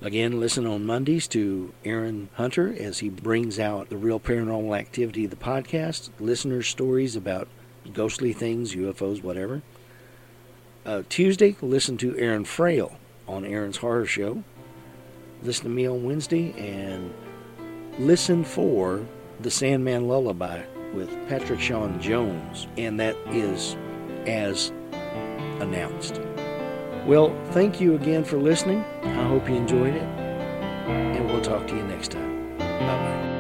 Again, 0.02 0.42
listen 0.42 0.68
on 0.68 0.86
Mondays 0.86 1.30
to 1.30 1.74
Aaron 1.86 2.28
Hunter 2.34 2.76
as 2.78 3.00
he 3.00 3.08
brings 3.08 3.60
out 3.60 3.88
the 3.88 3.96
real 3.96 4.20
paranormal 4.20 4.78
activity 4.78 5.24
of 5.24 5.32
the 5.32 5.38
podcast, 5.38 6.10
listener 6.20 6.62
stories 6.62 7.16
about 7.16 7.48
ghostly 7.94 8.34
things, 8.34 8.76
UFOs, 8.76 9.24
whatever. 9.24 9.62
Uh, 10.86 11.04
Tuesday, 11.08 11.56
listen 11.62 11.96
to 11.96 12.18
Aaron 12.18 12.44
Frail 12.44 12.98
on 13.26 13.46
Aaron's 13.46 13.78
Horror 13.78 14.06
Show. 14.06 14.44
Listen 15.42 15.64
to 15.64 15.70
me 15.70 15.88
on 15.88 16.04
Wednesday 16.04 16.52
and 16.58 17.14
listen 17.99 18.43
for 18.43 19.06
The 19.41 19.51
Sandman 19.51 20.08
Lullaby 20.08 20.63
with 20.93 21.10
Patrick 21.27 21.60
Sean 21.60 21.99
Jones, 21.99 22.67
and 22.77 22.99
that 22.99 23.15
is 23.27 23.75
as 24.27 24.71
announced. 25.60 26.21
Well, 27.06 27.36
thank 27.51 27.82
you 27.82 27.95
again 27.95 28.23
for 28.23 28.38
listening. 28.38 28.84
I 29.03 29.23
hope 29.27 29.49
you 29.49 29.56
enjoyed 29.56 29.95
it, 29.95 30.03
and 30.03 31.25
we'll 31.25 31.41
talk 31.41 31.67
to 31.67 31.75
you 31.75 31.84
next 31.84 32.12
time. 32.12 32.58
Bye 32.58 32.65
bye. 32.79 33.33